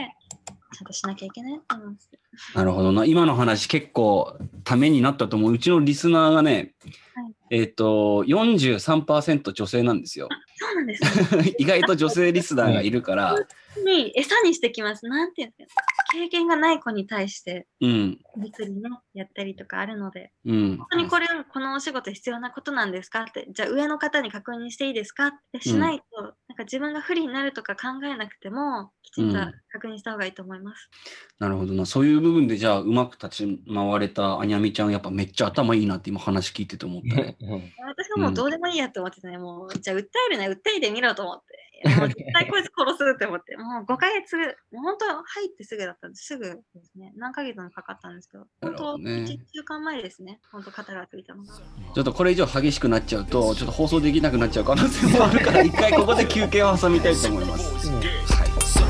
[0.74, 2.10] ちゃんとしなきゃいけないと思います。
[2.56, 3.06] なるほどな。
[3.06, 5.54] 今の話結構ためになったと思う。
[5.54, 7.09] うちのリスナーがね、はい
[7.50, 10.30] えっ、と、43%女性なんですよ。
[10.56, 11.56] そうなんですね。
[11.58, 13.36] 意外と女性リスナーがいるから、
[13.86, 15.08] に餌にしてきます。
[15.08, 15.82] なんていうんですか。
[16.12, 18.20] 経験がない子に対して、うん。
[18.38, 20.78] 実にね、やったりとかあるので、うん。
[20.78, 30.90] 本当にこれ、このお仕事必要なことなんですかって、じゃあ上の方に確認していいですかってしないと、なんかか自分が不利になるとか考えなくても、きちんとうん確認した方がいいと思います。
[31.40, 31.86] なるほどな。
[31.86, 39.38] そういう部分でじゃあ、うまく立ち回れたあにゃみちゃん、やっぱめっちゃ頭いいなって今話聞いてて思った私はもうどうでもいいやと思ってたね。
[39.38, 41.70] もう、じゃあ訴えるな、訴えてみろと思って。
[41.98, 43.56] もう絶対こいつ殺すって思って。
[43.56, 44.36] もう5ヶ月、
[44.72, 46.26] もう本当入ってすぐだったんです。
[46.26, 47.14] すぐですね。
[47.16, 50.42] 何ヶ月もかかったんですけど、本当、ね1週間前ですね。
[50.52, 51.54] 本当、肩がついたのが。
[51.56, 57.88] ちょっとこれ以上激しくなっちゃうと、ちょっと放送できなくなっちゃう可能性もあるから、 一回ここで休憩を挟みたいと思います。
[57.88, 58.89] うんはい。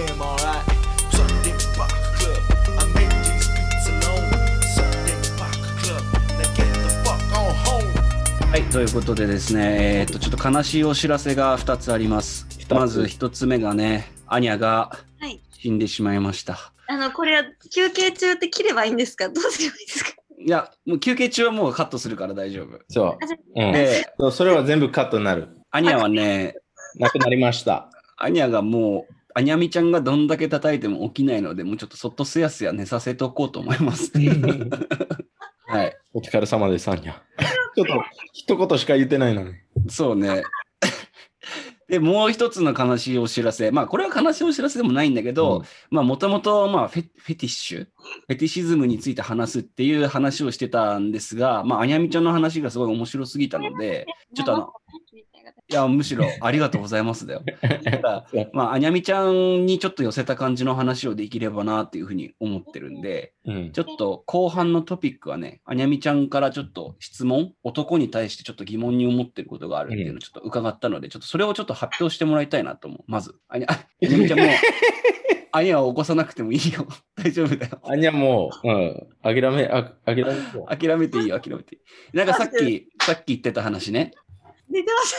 [0.00, 0.64] Alright?
[1.10, 2.40] Sunday Buck Club.
[2.78, 4.30] I make these beats alone.
[4.62, 6.02] Sunday Buck Club.
[6.38, 8.50] Now get the fuck on home.
[8.50, 12.46] はい、ということでですね、えーっと、ちょっと悲しいお知らせが2つあります。
[12.48, 12.72] つ？
[12.72, 15.40] まず1つ目がね、アニャがはい。
[15.50, 16.72] 死んでしまいました。
[16.86, 19.28] あの、これは休憩中って切ればいいんですか？
[19.28, 20.12] どうすればいいですか？
[20.38, 22.78] いや、もう休憩中はもうカットするから大丈夫。
[22.88, 23.18] そ
[23.56, 23.60] う。
[23.62, 25.48] うんで、それは全部カットになる。
[25.70, 26.56] アニャはね、
[26.96, 27.90] なくなりました。
[28.16, 34.12] アニャがもう、アニャミちゃんがどんだけ叩いても起きないので、もうちょっとそっとすやすや寝させておこうと思います。
[35.66, 35.96] はい。
[36.12, 37.14] お疲れ様です、アンニャ。
[37.74, 38.04] ちょっと、
[38.34, 39.54] 一言しか言ってないのに。
[39.88, 40.42] そうね。
[41.88, 43.70] で、もう一つの悲しいお知らせ。
[43.70, 54.72] まあ、これは悲しいお知らせでもないんだけど、うんまあ、もともと、まあフェ、フェティッシュ、フェティシズムについて話すっていう話をしてたんですが、まあ、あにゃみちゃんの話がすごい面白すぎたので、ちょっとあの、
[55.68, 57.42] いや、むしろ、ありがとうございますだよ。
[57.84, 63.72] ただ まあ、あにゃみちゃんにちょっと寄せた感じの話をできればなっていうふうに思ってるんで、うん。
[63.72, 73.04] ちょっと後半のトピックはね、あにゃみちゃんからちょっと質問、男に対してちょっと疑問に思ってることがあるっていうのをちょっと伺ったので、ちょっとそれをちょっと発表してもらいたいなと思う。
[73.06, 74.48] まず、あにゃ、あにゃみちゃんもう、
[75.54, 76.86] あにゃを起こさなくてもいいよ。
[77.14, 77.78] 大丈夫だよ。
[77.84, 79.06] アンニャもう、うん。
[79.22, 80.24] 諦め、あ諦め。
[80.66, 82.16] 諦めていいよ、諦めていい。
[82.16, 84.12] なんかさっき、さっき言ってた話ね。
[84.72, 85.14] 出てまし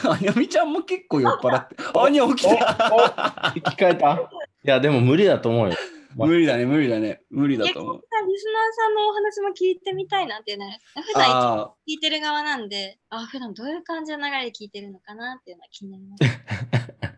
[0.00, 0.10] た。
[0.12, 5.76] あにゃみちゃんも結構酔っ払って、あにゃ起きおた生き返ったいや、でも無理だと思うよ。
[6.14, 7.20] 無理だね、無理だね。
[7.30, 7.94] 無理だと思う。
[7.96, 17.09] リスナーさんのお話も聞いてみたいなっていうのは、普段聞いてる側なんで、あ、普段どういう感じの流れで聞いてるのかなっていうのは気になります。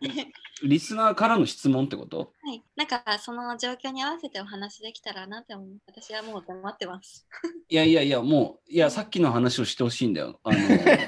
[0.62, 2.32] リスナーからの質問ってこと？
[2.42, 2.62] はい。
[2.76, 5.68] なんか、その状況に合わせてお話できたらなって思う。
[5.86, 7.26] 私はもう黙ってます。
[7.68, 10.38] いやいやいや、もう、いや、さっきの話をしてほしいんだよ。
[10.44, 10.58] あの、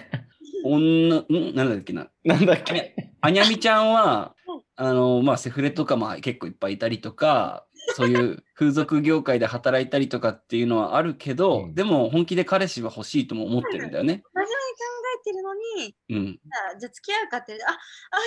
[0.64, 1.54] 女、ん？
[1.54, 2.08] なんだっけな？
[2.24, 2.94] なんだっけ？
[3.20, 7.66] あにゃみちゃんはうん、あの、まあ、セフレとか、まあ、結構いっぱいいたりとか、
[7.96, 14.22] そういう風俗業界で働いたりとかっていうのはあるけど、うんでも本気で彼氏は欲しいとも思ってるんだよね。
[15.22, 16.40] てるのに、うん。
[16.72, 17.70] あじゃあ付き合うかってあ、あ、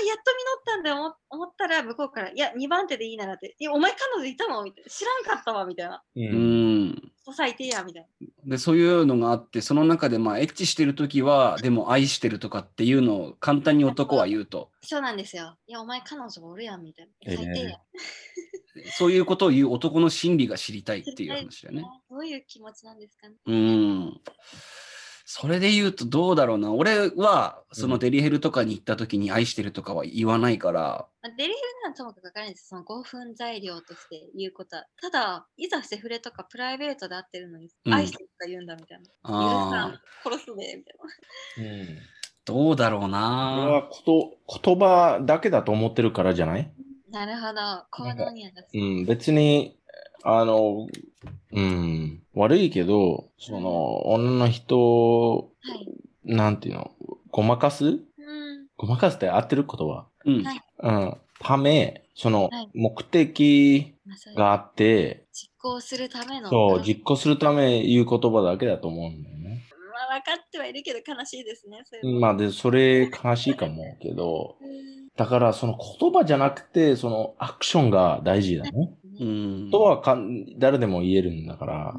[0.08, 4.64] やっと実ったんだよ思思ったら、向こうから、いや、2番手でいいならって、いや、お前彼女いたの？
[4.64, 4.90] みたいな。
[4.90, 6.04] 知らんかったわ、みたいな。
[6.16, 6.20] う。
[6.20, 7.12] うんん。
[7.34, 8.28] 最低や、みたいな。
[8.46, 15.58] で、そういうのがあって、その中で、まあ、エッチしてるときは、でも愛してるとかっていうのを簡単に男は言うと、そうなんですよ。
[15.68, 17.36] いや、お前彼女おるやん、みたいな。
[17.36, 17.78] 最低や。
[18.98, 21.86] そういうことを言う男の心理が知りたいっていう話だよね。
[22.10, 23.36] どういう気持ちなんですかね。
[23.46, 24.22] うん。
[25.28, 26.72] それで言うとどうだろうな。
[26.72, 32.68] 俺は、そのデリヘルとかに行った時に愛してるとかは言わないから、まあデリヘルならともかくわからないです。
[32.68, 34.86] その5分材料として言うことは。
[35.02, 39.06] ただ、いざセフレとかプライベートで会ってるのに、うん愛してるとか言うんだみたいな。
[39.06, 40.92] 許さあん、殺すで、みた
[41.66, 41.82] いな。
[41.82, 41.98] うん。
[42.46, 43.20] どうだろうこれな。
[43.20, 46.72] はこと言葉だけだと思ってるからじゃない？
[47.10, 47.86] なるほど。
[47.90, 48.46] 行動に。
[48.76, 49.80] うん、別に、
[50.28, 50.88] あの、
[51.54, 55.88] うん、悪いけど、その、女の人、はい。
[56.26, 56.92] なんていうの、
[57.30, 57.86] ごまかす？
[57.86, 58.02] うん。
[58.76, 59.64] ごまかすって合ってる？
[59.64, 60.44] 言葉うん。
[60.44, 61.18] はいうん。
[61.40, 63.94] ため、そのはい、目的
[64.36, 66.50] があって、実行するための。
[66.50, 69.62] そう、ま実行するため言う言葉だけだと思うんだよね。
[70.10, 71.84] あ、分かってはいるけど悲しいですね。
[72.02, 78.94] そまあ、で、それ悲しいかもけど、 うんだからその言葉じゃなくて、そのアクションが大事だね。
[79.20, 79.70] うん。
[79.72, 81.94] とはかん誰でも言えるんだから、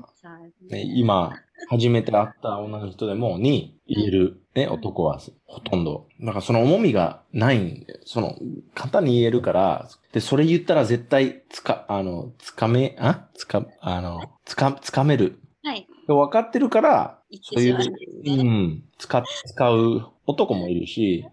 [0.71, 1.33] ね、ね今、
[1.69, 6.07] 初めて会った女の人でも、に言える、ね、男はほとんど。
[6.21, 8.37] だからその重みがないんで、その、
[8.75, 13.29] 簡単に言えるから、で、それ言ったら絶対、つか、あの、つかめ、あ？
[13.35, 15.41] つか、あの、つか、つかめる。
[15.63, 15.87] はい。
[16.07, 17.77] で分かってるから、そういう
[18.25, 21.27] うん使、使う男もいるし、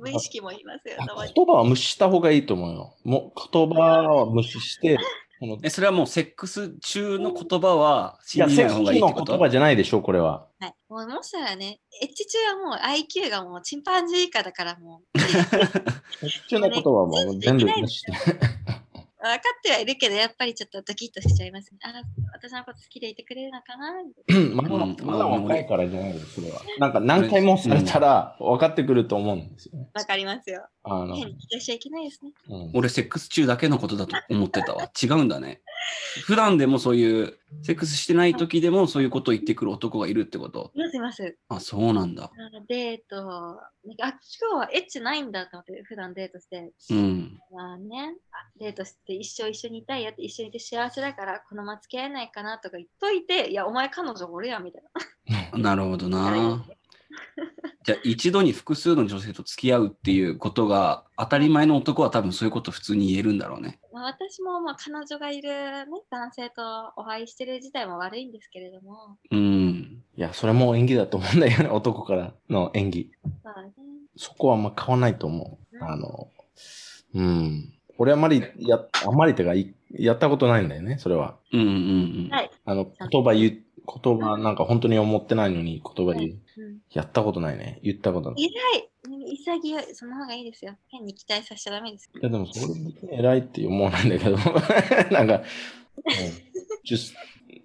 [0.00, 0.96] 無意識もいますよ。
[1.34, 2.96] 言葉は無視した方がいいと思うよ。
[3.04, 4.98] もう言葉は無視して、
[5.62, 9.32] え、それはもうセックス中の言葉はいや、信じないセックスの方がいいってこと？
[9.32, 10.48] 言葉じゃないでしょ、これは。
[10.58, 10.74] はい。
[10.88, 15.70] もうもしかしたらね、エッチ中はもう IQ がもうチンパンジー以下だからもう、 セッ
[16.20, 18.12] クス中の言葉はもう全部無視して。
[19.26, 21.78] 分かってはいるけど、やっぱりちょっとドキッとしちゃいますね。
[21.82, 21.92] あ、
[22.32, 23.92] 私のこと好きでいてくれるのかな？
[23.92, 26.60] な まだうんまだ若いからじゃないです、それは。
[26.78, 29.88] なんか何回もされたら分かってくると思うんですよね。
[29.94, 30.66] わかりますよ。
[30.84, 32.32] あの、変にしちゃいけないですね。
[32.48, 34.90] うん俺、セックス中だけのことだと思ってたわ。
[35.02, 35.60] 違うんだね。
[36.24, 40.72] 普段でもそういう、セックスしてない時でもそういうことを言ってくる男がいるってこと？
[40.74, 41.36] いますいます。
[41.48, 42.24] あ、そうなんだ。
[42.24, 42.30] あ
[42.68, 44.08] デート、なんかあ、
[44.40, 46.72] 今日はエッチないんだと思って、普段デートして。
[46.90, 47.40] うん。
[47.52, 54.82] まあね、あデートして一生一緒にいたいやって、一緒にいて幸せだから、このまま付き合えないかなとか言っといて、いや、お前彼女おるやんみたい
[55.52, 55.58] な。
[55.58, 56.64] なるほどな。
[57.84, 63.78] じゃあ一度に複数の女性と付き合うっていうことが当たり前の男は多分そういうこと普通に言えるんだろうね。
[63.92, 70.02] まあ、私もまあ彼女がいる、ね、男性とお会いしてる自体も悪いんですけれども、うん。
[70.16, 73.10] いや、それも演技だと思うんだよね、男からの演技。
[73.44, 73.72] まあね、
[74.16, 75.76] そこはあんま変わんないと思う。
[75.76, 76.28] うんあの、
[77.14, 77.72] うん。
[77.98, 81.36] 俺あんまりや、あんまりてか、いやったことないんだよね、それは。
[81.52, 81.70] うんうんう
[82.28, 82.28] ん。
[82.30, 82.50] はい。
[82.64, 86.32] あの、言葉言う、言葉なんか本当に思ってないのに言葉言う。
[86.60, 87.80] うん、やったことないね。
[87.82, 88.42] 言ったことない。
[88.42, 88.88] い偉い
[89.34, 90.76] 潔い、その方がいいですよ。
[90.88, 92.10] 変に期待させちゃダメです。
[92.20, 94.36] や、でもそれ別に偉いって思わないんだけど。
[95.10, 95.42] なんか、うん、
[96.84, 97.14] just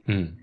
[0.08, 0.38] うん。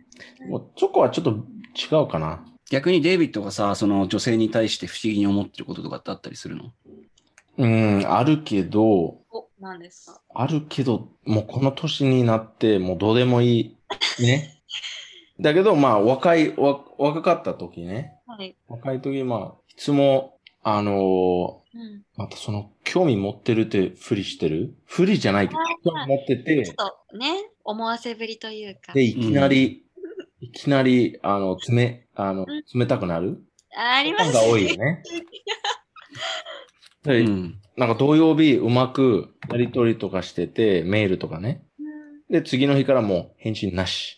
[0.48, 1.30] もうそこはちょっと
[1.74, 2.44] 違うかな。
[2.70, 6.72] 逆にデイビッドがさ、その女性に対して不思議に思ってることとかってあったりするの？
[7.56, 8.84] うん、あるけど、
[9.30, 10.20] お、何ですか？
[10.34, 13.76] あるけど、もうこの年になって、もうどうでもいい。
[14.22, 14.57] ね。
[15.40, 18.14] だけど、まあ、若い、わ若かった時ね。
[18.26, 18.56] はい。
[18.68, 20.94] 若い時、まあ、いつも、あのー
[21.74, 22.02] うん。
[22.16, 24.74] またその、興味持ってるってふりしてる？
[24.84, 28.92] ふりじゃないけどあ、興味持ってちょてっ、とね、思わせぶりというか。
[28.94, 29.84] で、いきなり、
[30.40, 33.38] いきなり、あの、冷、あのうん、冷たくなる？
[33.76, 35.02] ありますが多いよね。
[37.04, 37.60] でうん。
[37.76, 41.62] なんか土曜日うまくやりとりとかしてて、メールとかね。
[41.78, 41.88] うん
[42.32, 44.17] で、次の日からもう返信なし。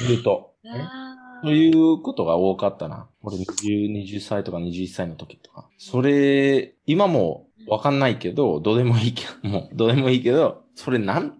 [0.00, 0.54] 言うと。
[0.64, 1.14] ねあ
[1.44, 3.06] そういうことが多かったな。
[3.22, 5.68] 俺20、20歳とか21歳の時とか。
[5.76, 11.34] それ、今もわかんないけど、どうでもいいけど、 もうどうでもいいけど、それなん、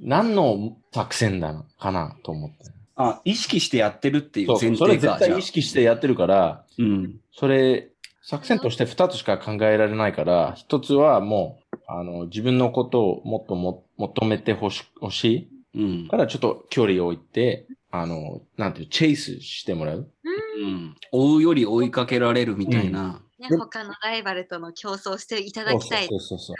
[0.00, 2.56] 何の作戦だな、かなと思って。
[2.94, 5.00] あ、意識してやってるっていうそう、前それ提か。
[5.00, 7.20] じゃあ絶対意識してやってるから、うん。
[7.32, 7.90] それ、
[8.22, 16.16] 作戦として二つしか考えられないから、一つはもう、あの、自分のことをもっとも求めてほし、欲しいうんか。
[16.16, 20.10] らちょっと距離を置いて、あの、なんていう、チェイスしてもらう。
[20.24, 20.96] うん。
[21.12, 23.20] 追うより追いかけられるみたいな。
[23.38, 26.06] ね、他のライバルとの競争していただきたい。
[26.06, 26.56] そうそうそうそう。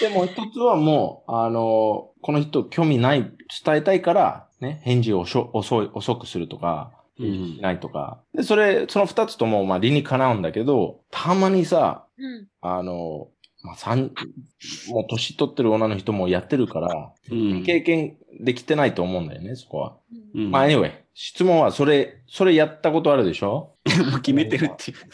[0.00, 3.30] でも一つはもう、あの、この人興味ない、
[3.64, 5.20] 伝えたいから、ね、返事を
[5.52, 8.22] 遅い、遅くするとか、うんしないとか。
[8.34, 12.48] で、それ、その二つとも、まあ理にかなうんだけど、たまにさ、うん。
[12.62, 13.28] あの、
[13.62, 14.12] まあ、三、
[14.88, 17.62] もう年取ってる女の人もやってるから、うん。
[17.64, 19.96] 経験できてないと思うんだよね、そこは。
[20.34, 23.76] うんうんまあ、anyway、質問は、それ、それやったことあるでしょ？
[24.10, 24.96] もう決めてるっていう。
[24.96, 25.04] そ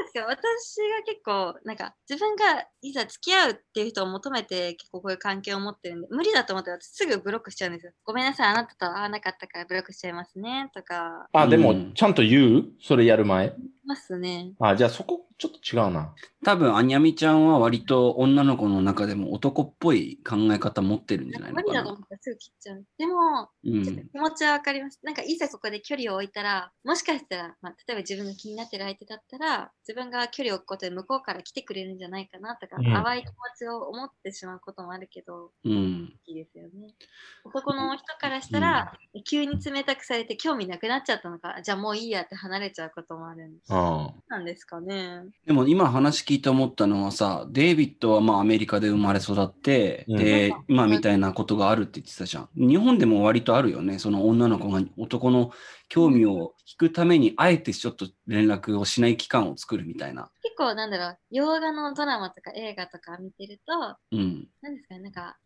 [0.00, 7.92] うですか私が結構なんか自分がいざ付き合うっていう人を求めて結構こういう関係を持ってるんで無理だと思ったら私すぐブロックしちゃうんですよ。
[8.04, 12.64] ごめんなさいあなたと会わなかったからブロックしちゃいますねとかあ、でもうん、ちゃんと言う？
[12.80, 13.46] それやる前？
[13.46, 13.52] い
[13.86, 14.52] ますね。
[14.58, 16.14] あ、じゃあそこ、ちょっと違うな。
[16.44, 21.94] 多分、アニャミちゃんは割と女の子の中でも男っぽい考え方持ってるんじゃない無理だとのかな。
[21.94, 22.84] 思ったらすぐ切っちゃう。
[22.98, 23.84] でもうん。
[23.84, 25.00] ちょっと気持ちはわかります。
[25.02, 36.18] なんかいざここで距離を置いたら、もしかしたら、まあ、例えば自分が気になってる相手だったら、自分が距離を置くことで向こうから来てくれるんじゃないかなとか、うん淡い気持ちを思ってしまうこともあるけど、うん。
[36.26, 36.94] いいですよね。
[37.44, 38.92] 男の人からしたら、
[39.28, 43.70] 急に冷たくされて興味なくなっちゃったのか、じゃあもういいやって離れちゃうこともあるんです。
[43.70, 44.24] うん。
[44.28, 45.23] なんですかね。
[45.46, 52.48] でも今話聞いて思ったのはさ、デイビッドはまあアメリカで生まれ育って、うんで、今みたいなことがあるって言ってたじゃん。
[52.56, 53.98] 日本でも割とあるよね。
[53.98, 55.50] その女の子が男の
[55.88, 60.30] 興味を引くために、あえてちょっと連絡をしない期間を作るみたいな。
[60.42, 64.48] 結構なんだろう、洋画のドラマとか映画とか見てると、うん。
[64.62, 65.36] なんですかね、なんか、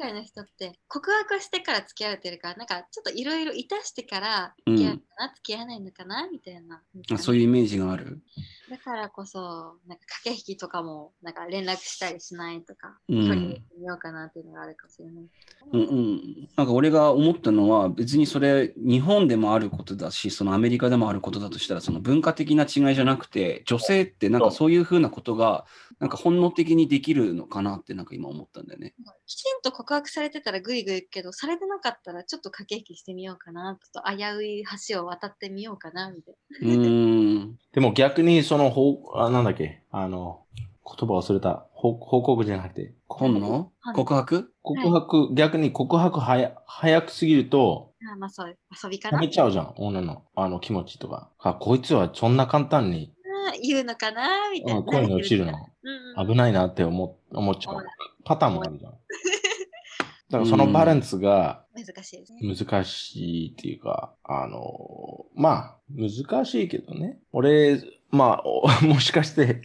[0.00, 6.82] 海外の人って告白してから付き合うっていうか、なんかちょっといろいろいたしてから付き合うのかな、付き合わないのかなみたいな。
[7.12, 8.22] あそういうイメージがある？
[8.70, 9.40] だからこそ、
[9.86, 15.24] なんか駆け引きとかも、なんか連絡したりしないとか、うん距離を見ようかなっていうのがあるかもしれない。
[15.72, 25.66] うんうん、なんか俺が思ったのは別にそれ日本でもあることだしそのアメリカでもあることだとしたらその文化的な違いじゃなくて女性ってなんかそういうふうなことが
[26.00, 28.94] なんか本能的にできるのかなってなんか今思ったんだよね。
[29.26, 37.58] きちんと告白されてたらグイグイ行くけど、されてなかったらちょっと駆け引きしてみようかな、ちょっと危うい橋を渡ってみようかな、みたいうーん。
[37.72, 40.42] でも逆にその、ほう、あ、なんだっけ、あの、
[40.84, 41.66] 言葉忘れた。
[41.72, 42.94] ほ報告じゃなくて。
[43.08, 44.52] 本能はい告白？
[44.62, 48.12] 告白、逆に告白はや、早くすぎると、な。
[48.12, 49.20] あまあそう、遊びか冷な。
[49.22, 51.30] めちゃうじゃん、女の、あの気持ちとか。
[51.38, 53.12] あ、こいつはそんな簡単に、
[53.48, 54.80] あ言うのかな、みたいな。
[54.80, 55.52] うん、恋に落ちるの。
[55.52, 56.28] うんうん。
[56.28, 57.86] 危ないなって思思っちゃうはい。
[58.24, 58.92] パターンもあるじゃん。
[60.30, 62.54] だからそのバランスが難しいですね。
[62.56, 67.18] 難しいっていうか、あの、まあ、難しいけどね。
[67.32, 67.80] 俺、
[68.10, 69.62] まあ、お もしかして、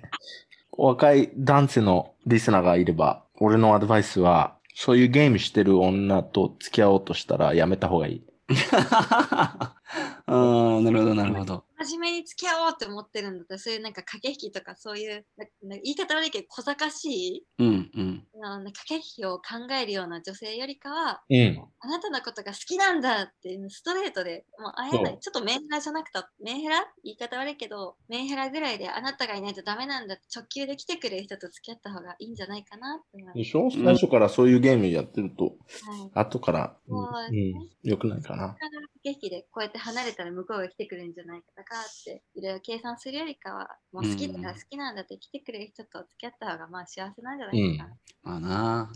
[0.88, 8.24] 若い男性のリスナーがいれば、俺のアドバイスは、そういうゲームしてる女と付き合おうとしたらやめた方がいい。
[8.72, 9.76] あ
[10.26, 11.66] あ、なるほど、なるほど。
[11.86, 15.26] 真面目に付き合おうって思ってるんだったら、そういうなんか駆け引きとか、そういう、
[15.62, 18.28] 言い方悪いけど、小賢しい、うんうん。
[18.42, 21.64] あの駆け引きを考えるような女性よりかは、うん。
[21.80, 25.20] あなたのことが好きなんだっていうのストレートで、もう会えなそい。
[25.20, 26.86] ちょっとメンヘラじゃなくた、メンヘラ？
[27.04, 33.00] 言い方悪いけど、メンヘラぐらいであなたがいないとダメなんだって直球で来てくれる人と付き合った方がいいんじゃないかなっ
[33.34, 33.46] てで。
[33.46, 33.70] しょ？
[33.72, 36.12] 最初からそういうゲームやってると、はい。
[36.14, 38.56] 後から、うんそうん、良くないかな。
[38.60, 47.90] 駆け引きでこうやって離れたら向こうが来てくれるんじゃないかとかっていろいろ計算するよりかはもう好きだから好きなんだって来てくれる人と付き合った方がまあ幸せなんじゃないかな。
[48.24, 48.92] まあな。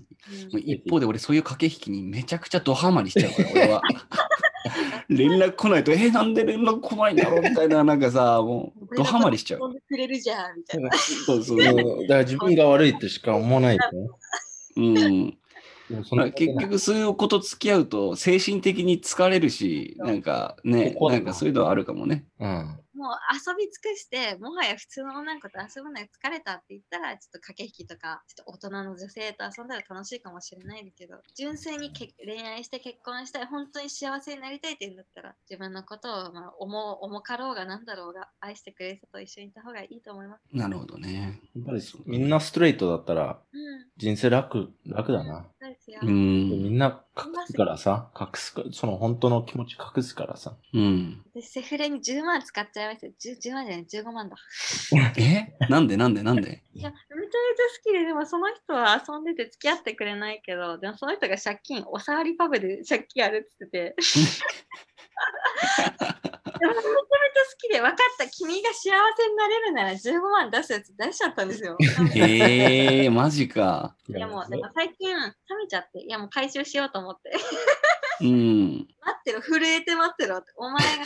[0.53, 3.81] うん一方で俺そういう駆け引きにめちゃくちゃドハマりしちゃうから、俺は。
[5.09, 9.59] 連絡来ないと、え、なんで連絡来ないんだろうみたいな、なんかさ、もうドハマりしちゃう。
[9.59, 10.89] 飛んでくれるじゃんみたいな。
[10.97, 11.57] そうそう。
[11.57, 14.09] うんだから自分が悪いってしか思わないよね。
[14.77, 15.37] うん。
[16.31, 22.25] 結局そういうこと付き合うと精神的に疲れるし、なんかね、なんかそういうのはあるかもね。
[22.39, 22.82] うん。
[23.03, 40.43] もう遊び尽くして、もはや普通の女の子と遊ぶのが疲れたって言ったら、ちょっと駆け引きとか、ちょっと大人の女性と遊んだら楽しいかもしれないですけど、純粋にけ恋愛して結婚したい、本当に幸せになりたいって言うんだったら、自分のことを、まあ、重重かろうがなんだろうが、愛してくれる人と一緒にいた方がいいと思います。
[40.53, 41.41] なるほどね。
[41.55, 45.45] やっぱりみんなストレートだったらうん、人生楽、楽だな。
[45.59, 45.99] そうですよ。
[46.01, 46.11] うみ
[46.69, 46.75] ん。
[46.75, 50.57] んな隠すからさ、隠すか、その本当の気持ち隠すからさ。
[50.73, 51.21] うん。
[51.35, 53.13] でセフレに10万使っちゃいましたよ。
[53.21, 54.35] 10, 10万じゃない、15万だ。
[55.17, 55.53] え？
[55.69, 55.95] なんで？
[55.95, 56.23] なんで？
[56.23, 56.63] なんで？
[56.73, 57.33] いや、めちゃめちゃ
[57.83, 63.95] 好きで、でもその人は遊んでて付き合ってくれないけど、でもその人が借金、おさわりパブで借金あるって言ってて。
[66.59, 71.77] でもめちゃめちゃ好きで、分かった、君が幸せになれるなら15万出すやつ出しちゃったんですよ。
[72.15, 73.95] えー、マジか。
[74.07, 77.31] いやもう、でも最近、冷めちゃって、いやもう回収しようと思って。
[78.21, 78.87] うん。
[79.01, 81.05] 待ってろ、震えて待ってろって、お前が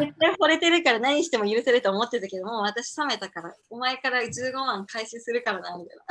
[0.00, 6.04] 絶対惚れてるから何しても許せると思ってたけど、もう私冷めたから、お前から15万回収するからな、みたいな。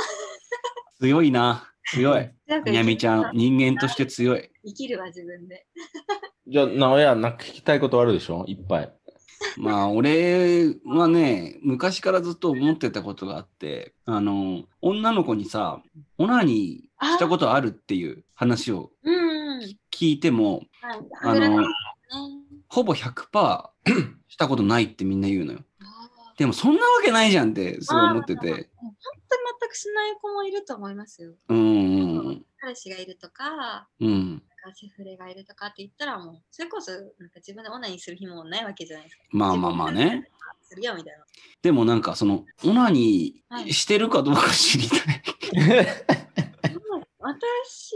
[1.00, 1.72] 強いな。
[1.91, 2.30] 強い。
[2.66, 4.50] みやみちゃん、人間として強い。
[4.66, 5.66] 生きるわ、自分で。
[6.48, 8.43] じゃあ、なおや、なんか聞きたいことあるでしょ？
[8.48, 8.93] いっぱい。
[9.58, 15.84] まあ、俺はね、昔からずっと思ってたことがあって、あの、女の子にさ、
[16.18, 19.60] オナニーしたことあるっていう話をうん。
[19.91, 20.64] 聞いても、
[21.22, 21.39] はい。
[21.39, 21.68] あの
[22.68, 23.70] ほぼ100%
[24.28, 25.60] したことないってみんな言うのよ。
[26.38, 28.50] でもそんなわけないじゃんってすごい思ってて。
[28.50, 28.68] 本当に
[29.60, 31.34] 全くしない子もいると思いますよ。
[31.50, 34.08] うんうん彼氏がいるとか、うん。
[34.08, 34.30] うん。
[34.30, 34.40] なん
[34.72, 39.24] かセフレがいるとかって言ったらもう、それこそなんか自分でオナニーする日もないわけじゃないですか。
[39.32, 40.30] まあまあまあね。
[40.64, 41.24] するよみたいな。
[41.62, 45.02] でもなんかその、オナニーしてるかどうか知りたい。
[47.20, 47.96] 私、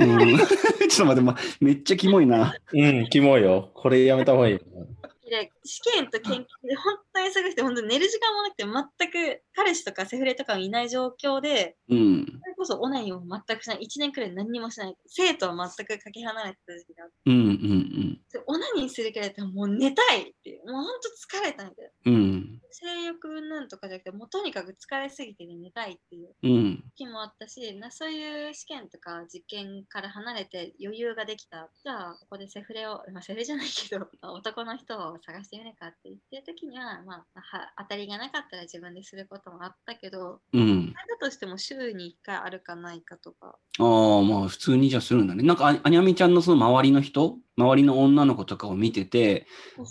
[0.00, 0.48] うん、 ちょっ
[0.96, 2.54] と待って、ま、めっちゃキモいな。
[2.72, 3.70] うん、キモいよ。
[3.74, 4.60] これやめた方がいいよ。
[5.28, 6.36] で試験と研究
[6.68, 12.26] で本当に忙しくて、本当に寝る時間もなくて、全く彼氏とかセフレとかがいない状況で、うん。
[12.26, 20.92] それこそオナニーを全くしない、1年くらい何にもしない、生徒は全くかけ離れてた時期があって、うんうんでオナニーするくらいだったらもう寝たいっていう、もう本
[21.30, 22.12] 当疲れたみたいな。
[22.12, 22.16] うん。
[22.16, 22.60] うん。
[22.70, 26.84] 性欲なんとかじゃなくて、もうとにかく疲れすぎて寝たいっていううん。
[26.96, 31.70] 時もあったし、なそういう試験とか実験から離れて余裕ができた。
[31.82, 40.92] じゃあ、ここでセフレを、まあ、セフレじゃないけど、男の人を探してみるかって言ってる時には、まあ、は当たりがなかったら自分ですることもあったけど、うん。
[40.92, 45.42] だとしても週に1回あるかないかとか、ああ、まあ普通にじゃあするんだね。
[45.42, 49.46] なんかあ、あにゃみちゃんのその周りの人、周りの女の子とかを見てて、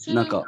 [0.07, 0.43] なんか、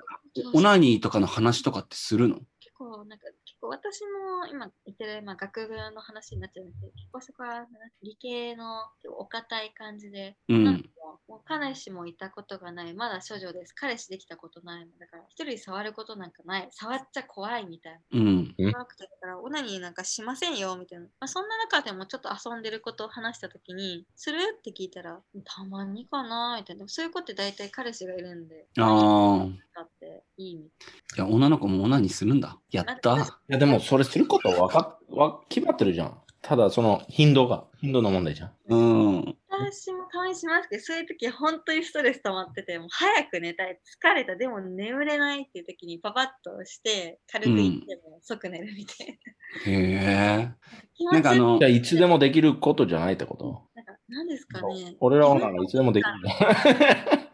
[0.54, 2.36] オナニーとかの話とかってするの？
[2.60, 7.66] 結構なんか結構私も今言ってる、まあ、学部の話になっちゃうんですけど、結構そこは
[8.04, 8.84] 理系の
[9.18, 10.90] お堅い感じで、うん
[11.28, 18.00] もう彼氏もいたことがない、まだ処女です、彼氏できたことない、だから一人触ることなんかない、触っちゃ怖いみたいな。
[18.20, 18.56] うん。
[18.58, 21.06] うん怖くてだから、オナニーなんかしませんよみたいな。
[21.06, 24.38] まあ、そんな中でもちょっと遊んでることを話したときに、する？
[24.58, 26.88] って聞いたら、たまにかなみたいな。
[26.88, 29.46] そういう子って大体彼氏がいるんで、ああ。
[29.76, 30.70] だっていいみ
[31.16, 32.58] たいいや、女の子もオナニーするんだ。
[32.72, 33.16] やった。
[33.16, 36.18] いや、でもそれすることわかっ、わ、決まってるじゃん。
[36.42, 38.52] ただその頻度が、頻度の問題じゃん。
[38.70, 38.76] う
[39.20, 39.38] ん。
[39.60, 39.72] な。
[39.72, 49.72] 私もたまにしますけど、そういう時本当にストレス溜まってて、もう早く寝たい、疲れた、でも眠れないっていう時にパパッとして、軽く言っても即寝るみたいな。
[49.72, 50.50] へえ。
[50.96, 53.64] 気持ちなんかあのじゃあ、いつでもできることじゃないってこと？
[53.76, 54.96] なんか何ですかね。
[55.00, 56.14] 俺らはなんかいつでもできる。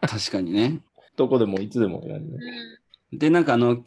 [0.06, 0.80] 確かにね。
[1.16, 2.28] どこでもいつでもやるね。
[2.32, 2.83] うん
[3.18, 3.84] で、なんかあの、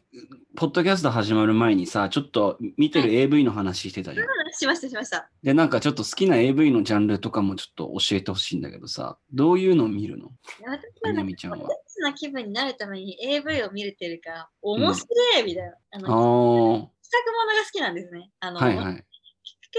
[0.56, 4.28] ポッドキャスト始まる前にさ、ちょっと見てる AV の話してたじゃん。
[4.54, 5.30] しましたしました。
[5.44, 10.32] で、なんかちょっと好きな AV のジャンルとかもちょっと教えてほしいんだけどさ、どういうのを見るの？
[10.62, 10.66] 私
[11.04, 11.68] はみなみちゃんは。
[12.00, 15.06] な気分になるために AV を見れてるから、面白
[15.40, 15.72] いみたいな。
[15.72, 18.30] ああの、ー、試作物が好きなんですね。
[18.40, 19.04] あの、はいはい。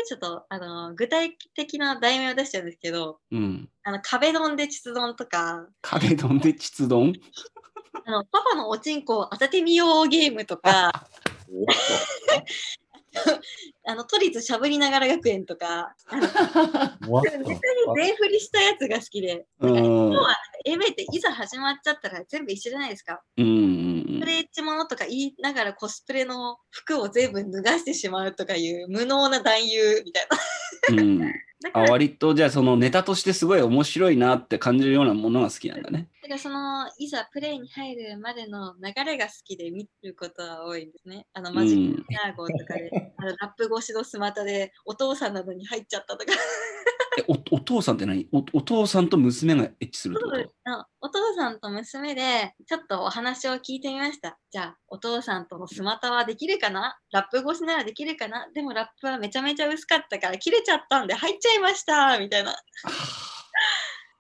[0.07, 3.69] ちょっとあの具体的な題名を出しちゃうんですけど、うん。
[3.83, 7.15] あの壁ドンで膣ドンとか、壁ドンで膣ドン？
[8.05, 10.89] あのパパのおちんこを当ててみようゲームとか、
[13.87, 17.45] あの都立しゃぶりながら学園とか、あのわネタに
[17.97, 20.15] 全振りしたやつが好きで、うなんか要ん。
[20.15, 23.23] は AV っていざ始まっちゃったら全部一緒じゃないですか。
[23.37, 30.27] うんうんストレッチものとか言いながらコスプレの服を全部脱がしてしまうとかいう無能な男優みたい
[30.97, 31.03] な。
[31.03, 31.33] うん。
[31.63, 31.69] うん。
[31.69, 36.09] あ、だから割とじゃあそのネタとしてすごい面白いなって感じるようなものが好きなんだね。
[36.23, 41.27] だからそのいざプレイに入るまでの流れが好きで見ることは多いんですね。
[41.33, 46.33] あのマジックナーゴとかで、あのラップ越しのスマタでお父さんなどに入っちゃったとか
[47.19, 48.29] えおお父さんって何？
[48.33, 50.71] おお父さんと娘がエッチするってこと？
[50.71, 54.39] あお父さんと娘でちょっとお話を聞いてみました。
[54.53, 56.97] じゃあお父さんとのスマタはできるかな？
[57.11, 58.47] ラップ越しならできるかな？
[58.55, 62.55] でもラップはめちゃめちゃ薄かったから切れちゃったんで入っちゃいましたみたいな。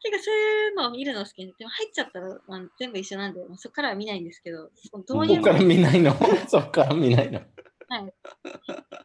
[0.03, 4.71] 結構 そういうのを見るの好きで、でも入っちゃったら、まあ、全部一緒なんで、まあ、そこからは見ないんですけど、
[5.07, 6.17] どういうそこから見ないの？
[6.49, 7.41] そこから見ないの？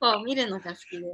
[0.02, 1.06] のを見るのが好きで、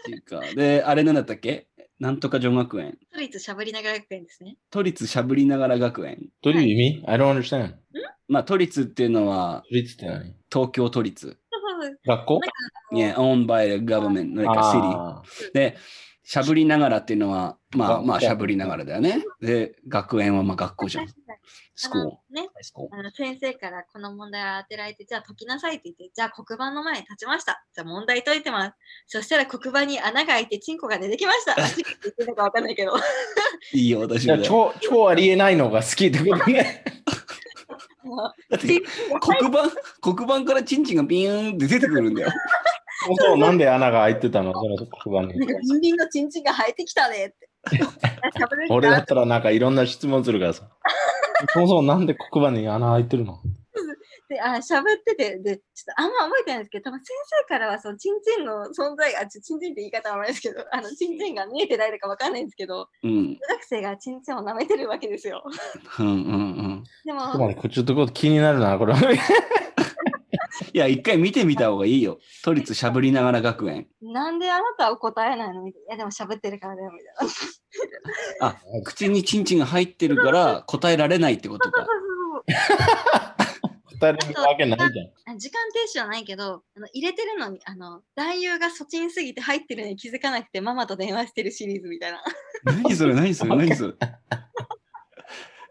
[0.00, 0.40] っていうか。
[0.54, 1.66] で、あれなんだったっけ？
[1.98, 2.98] なんとか女学園。
[3.12, 4.56] 都立しゃぶりながら学園ですね。
[4.70, 6.30] 都立しゃぶりながら学園。
[6.42, 7.74] どういう意味 ?I don't understand.
[8.28, 10.34] まあ都立っていうのは都立って何？
[10.50, 11.38] 東京都立。
[12.06, 12.40] 学校
[12.92, 14.82] ？Yeah, owned by the government, like a city.
[14.82, 15.22] あ
[15.52, 15.76] で、
[16.22, 19.22] しゃぶりながらっていうのは、まあ学まあしゃぶりながらだよね。
[19.40, 21.06] で、学園はまあ学校じゃん。
[21.74, 22.42] スコールあの。
[22.42, 22.48] ね、
[22.92, 27.64] あの先生からこの問題を当てられて、じゃあ解きなさいって言って、じゃあ黒板の前に立ちました。
[27.74, 28.76] じゃあ問題解いてます。
[29.06, 31.54] そしたら黒板に穴が開いてチンコが出てきました。
[31.56, 31.68] 言っ
[32.14, 32.94] てるのかわかんないけど。
[33.72, 34.74] いいよ、私じゃあもだよ。
[34.80, 36.84] 超、超ありえないのが好きってことね。
[38.04, 38.80] あ のだって
[39.20, 39.70] 黒板、
[40.00, 42.30] 黒板からチンチンがビーンって出てくるんだよ。
[43.06, 44.52] そうそう、なんで穴が開いてたの？
[44.52, 45.48] その黒板になん。
[45.48, 47.48] かビンビンのチンチンが生えてきたねって。
[48.70, 50.68] 俺だったらなんかいろんな質問するからさ。
[51.48, 53.38] そもそもなんで黒板に穴開いてるの？
[54.28, 57.06] で、あ、喋ってて、で、ちょっとあんま覚えてないんですけど、多分先
[57.42, 63.34] 生からは、その、チンチンの存在が、ちょチンチンって言い方はあんまりですけど、あの、チンチンが見えてないのかわかんないんですけど、うん。
[63.34, 65.42] 中学生がチンチンを舐めてるわけですよ。
[65.98, 66.84] うんうんうん。
[67.04, 68.94] でも、これちょっとこと気になるな、これ。
[70.72, 72.18] いや、一回見てみた方がいいよ。
[72.44, 73.88] 都立しゃぶりながら学園。
[74.02, 75.62] なんであなたは答えないの？
[75.62, 75.86] みたいな。
[75.86, 77.28] いや、でも喋ってるからだよ、みたい
[78.40, 78.46] な。
[78.48, 81.86] あ、口にチンチンが入ってるから答えられないってことか。
[84.00, 85.34] 答えれるわけないじゃん。
[85.34, 92.22] あ時間停止はないけど、あの入れてるのに、あの、男優がそちんすぎて入ってるのに気づかなくて、ママと電話してるシリーズみたいな。
[92.64, 93.94] 何それ何それ何それ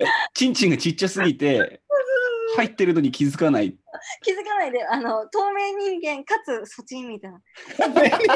[0.01, 1.81] えチンチンがちっちゃすぎて
[2.55, 3.77] 入ってるのに気づかない。
[4.21, 7.41] 気づかないで、あの、透明人間かつそちんみたいな。
[7.77, 8.27] 入れてるん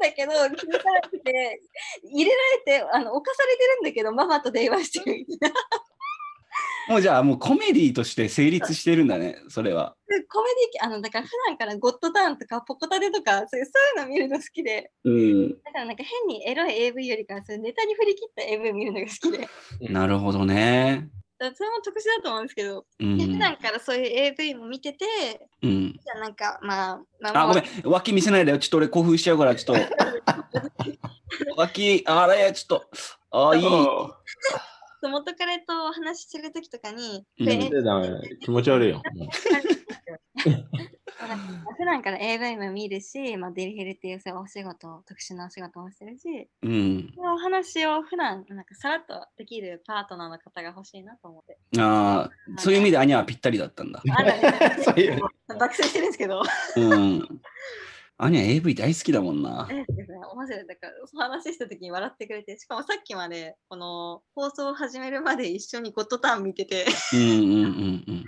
[0.00, 1.60] だけど、気づかなくて、
[2.04, 2.36] 入れら
[2.74, 5.60] れて、あの、犯されてるんだけど、ママと電話してるみたいな。
[6.88, 9.96] もうじゃあもうコメディとして成立してるんだね、それは。
[10.06, 15.48] でコメディ、あの、だから普段からゴッドターンとかポコタデとか、そういうそういうの見るの好きで、うん。
[15.50, 19.48] だからなんか変にエロい AV よりかは、そういうネタに振り切った AV 見るのが好きで、
[19.92, 21.08] なるほどね。
[21.54, 23.38] それも特殊だと思うんですけど、うでん普。
[23.38, 25.04] 段からそういう AV も見てて、
[25.62, 27.64] うん、じゃあなんか、まあ、まあ、ごめん。
[27.84, 28.58] 脇見せないでよ。
[28.58, 29.82] ちょっと俺興奮しちゃうから、ちょっと。
[31.56, 32.80] 脇、あれ、ちょっ
[33.30, 33.50] と。
[33.50, 33.64] あ、いい。
[35.08, 37.46] 元彼とお話しするときとかに、うん
[38.40, 39.02] 気持ち悪いよ。
[41.76, 47.12] 普段から AV も見るし、まあ、デリヘルっていうそういうお仕事、特殊なお仕事もしてるし、うん。
[47.14, 51.58] そのお話を普段なんかさらっとできるパートナーの方が欲しいなと思って。
[51.78, 54.02] ああ、そういう意味でアニャはぴったりだったんだ。
[54.82, 55.20] そういう
[55.58, 56.42] 爆睡してるんですけど。
[56.76, 57.40] うん。
[58.16, 59.66] アニャ AV 大好きだもんな。
[59.70, 60.66] えですね、面白い。
[60.68, 68.24] だから、その話した時に笑ってくれて、しかもさっきまで、この放送を始めるまで一緒にゴッドタン見てて、うんうんうんうん。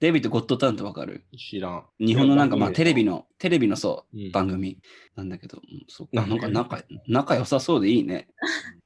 [0.00, 1.26] デイビッド・ゴッドタウンってわかる？
[1.36, 1.84] 知らん。
[2.00, 4.78] 日本のなんかまあテレビの、テレビのそう、うん番組
[5.16, 8.28] なんだけど、うんそうななんか仲仲良さそうでいいね。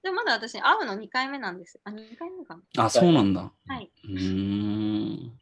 [0.09, 1.79] でもまだ私、会うの2回目なんです。
[1.85, 2.85] あ、2回目かな。
[2.87, 3.53] あ、そうなんだ。
[3.67, 3.91] はい。
[4.05, 5.33] うーん。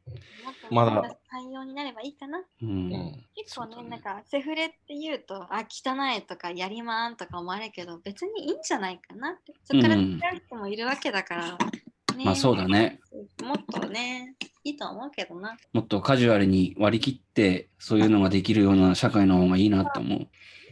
[0.73, 2.41] まだ対応になればいいかな。
[2.63, 9.53] うんうん結構ね、そうだなんか、セフレって言うと、あ、汚いとか、やりまんとか思われるけど、別にいいんじゃないかなって。
[9.63, 11.59] そこからうん使う人もいるわけだから、
[12.17, 12.99] ねまあそうだね。
[13.45, 15.57] もっとね、いいと思うけどな。
[15.75, 20.29] もっとカジュアルに割り切って、そういうのができるような社会の方がいいなって思う。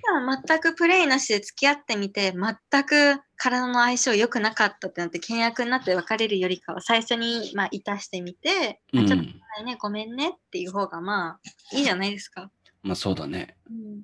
[0.07, 11.38] 普段全くプレイなしで付き合ってみて、全く体の相性良くなかったってなって、契約になって別れるよりかは、最初に、まあ、いたしてみて、うんあちょっとね、ごめんねっていう方が、ま
[11.72, 12.50] あ、いいじゃないですか。
[12.82, 13.57] まあそうだね。
[13.70, 14.02] うん、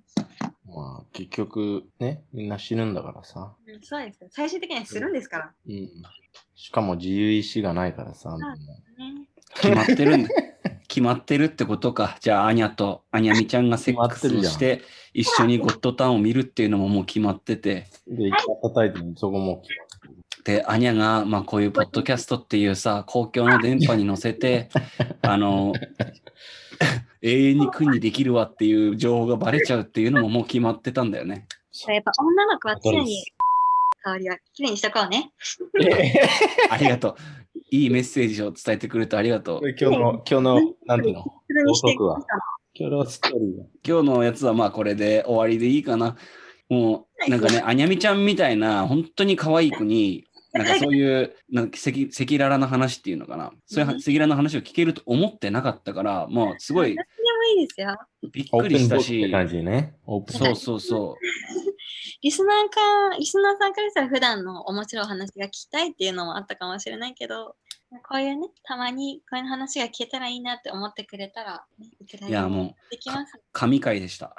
[0.74, 3.52] まあ結局ね、みんな死ぬんだからさ。
[3.66, 4.28] うんそうですよ。
[4.32, 5.52] 最終的にはするんですから。
[5.68, 5.90] うん。
[6.54, 8.36] しかも自由意志がないからさ。
[8.38, 8.44] ね、
[9.54, 10.30] 決まってるんだ。
[10.90, 12.18] 決まってるってことか。
[12.20, 14.82] じゃあ、アニャとアニャミちゃんがセックスをして、
[15.14, 19.62] 一緒にゴッドタウンを見るっていうのももう決まってて、で、一回叩いてみそこも
[20.42, 24.68] で、アニャが、まあこういうポッドキャストっていうさ、公共の電波に乗せて、
[25.22, 25.74] あの、
[27.22, 31.46] 永遠に苦にできるわっていう情報がバレちゃうっていうのももう決まってたんだよね。
[31.86, 33.24] やっぱ女の子は常に
[34.02, 35.30] 代わりはきれいにしとこうね。
[36.70, 37.16] ありがとう。
[37.70, 39.68] いいメッセージを伝えてくれてありがとう。
[39.78, 41.24] 今日の、今日の、なんていうの？
[42.74, 43.66] 今日のストーリーは。
[43.86, 46.16] 今日のやつはまあこれで終わりでいいかな。
[46.68, 53.52] もうなんかね、あにゃみちゃんみたいな本当に可愛い子に、なんかそういうなんか赤赤裸々な話っていうのかな。
[53.66, 57.96] そういう赤裸々な話を聞けると思ってなかったから、もうすごい何でもいいですよ。
[58.32, 59.30] びっくりしたし。
[59.62, 59.94] ね。
[60.06, 61.16] オープンそうそうそ
[62.22, 67.56] リスナーか、リスナーさんからしたら普段の面白い話が聞きたいっていうのもあったかもしれないけど、
[68.08, 72.30] こういうね、たまにこういう話が聞けたらいいなって思ってくれたら、ね、いくらう。
[72.30, 73.32] でもいやもできます。
[73.36, 74.34] う神回でした。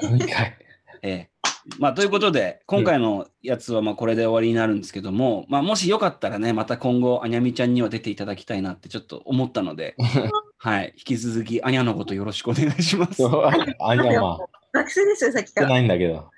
[0.00, 0.56] 神回。
[1.02, 1.30] ええ。
[1.78, 9.96] まあということで、今回のやつはまあこれで終わりになるんですけども、まあもしよかったらね、また今後、あにゃみちゃんには出ていただきたいなってちょっと思ったので、
[10.58, 10.92] はい。
[10.96, 13.14] 引き続き、あにゃのことよろしくお願いします。
[13.14, 13.44] そう
[13.80, 14.38] あんやま。
[14.72, 15.68] 学生ですよ、さっきから。
[15.68, 16.30] ないんだけど。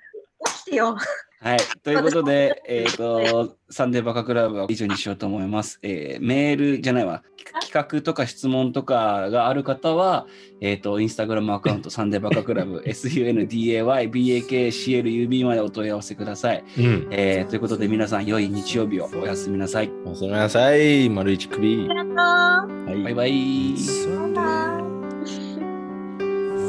[0.45, 0.95] 起きてよ。
[1.43, 1.59] はい。
[1.83, 5.79] ということで、 えっ、と、サンデーバカクラブは以上にしようと思います。
[5.81, 7.23] えーメールじゃないわ、
[7.61, 10.27] 企画とか質問とかがある方は、
[10.61, 16.63] えっ、と、インスタグラムアカウント、サンデーバカクラブ、 SUNDAYBAKCLUB までお問い合わせください。
[16.77, 17.07] うん。
[17.09, 19.89] えーということで、皆さん、良い日曜日をおやすみなさい。
[20.05, 21.09] おやすみなさい。
[21.09, 21.89] 丸一首。
[21.89, 22.15] ありがとう。
[22.15, 23.31] はいバイバイ。
[23.73, 24.77] It's Sunday,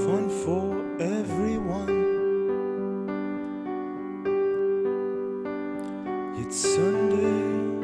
[0.06, 0.71] fun for
[6.52, 7.78] It's Sunday,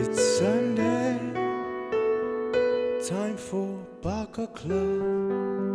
[0.00, 1.18] it's Sunday,
[3.08, 5.69] time for Baka Club.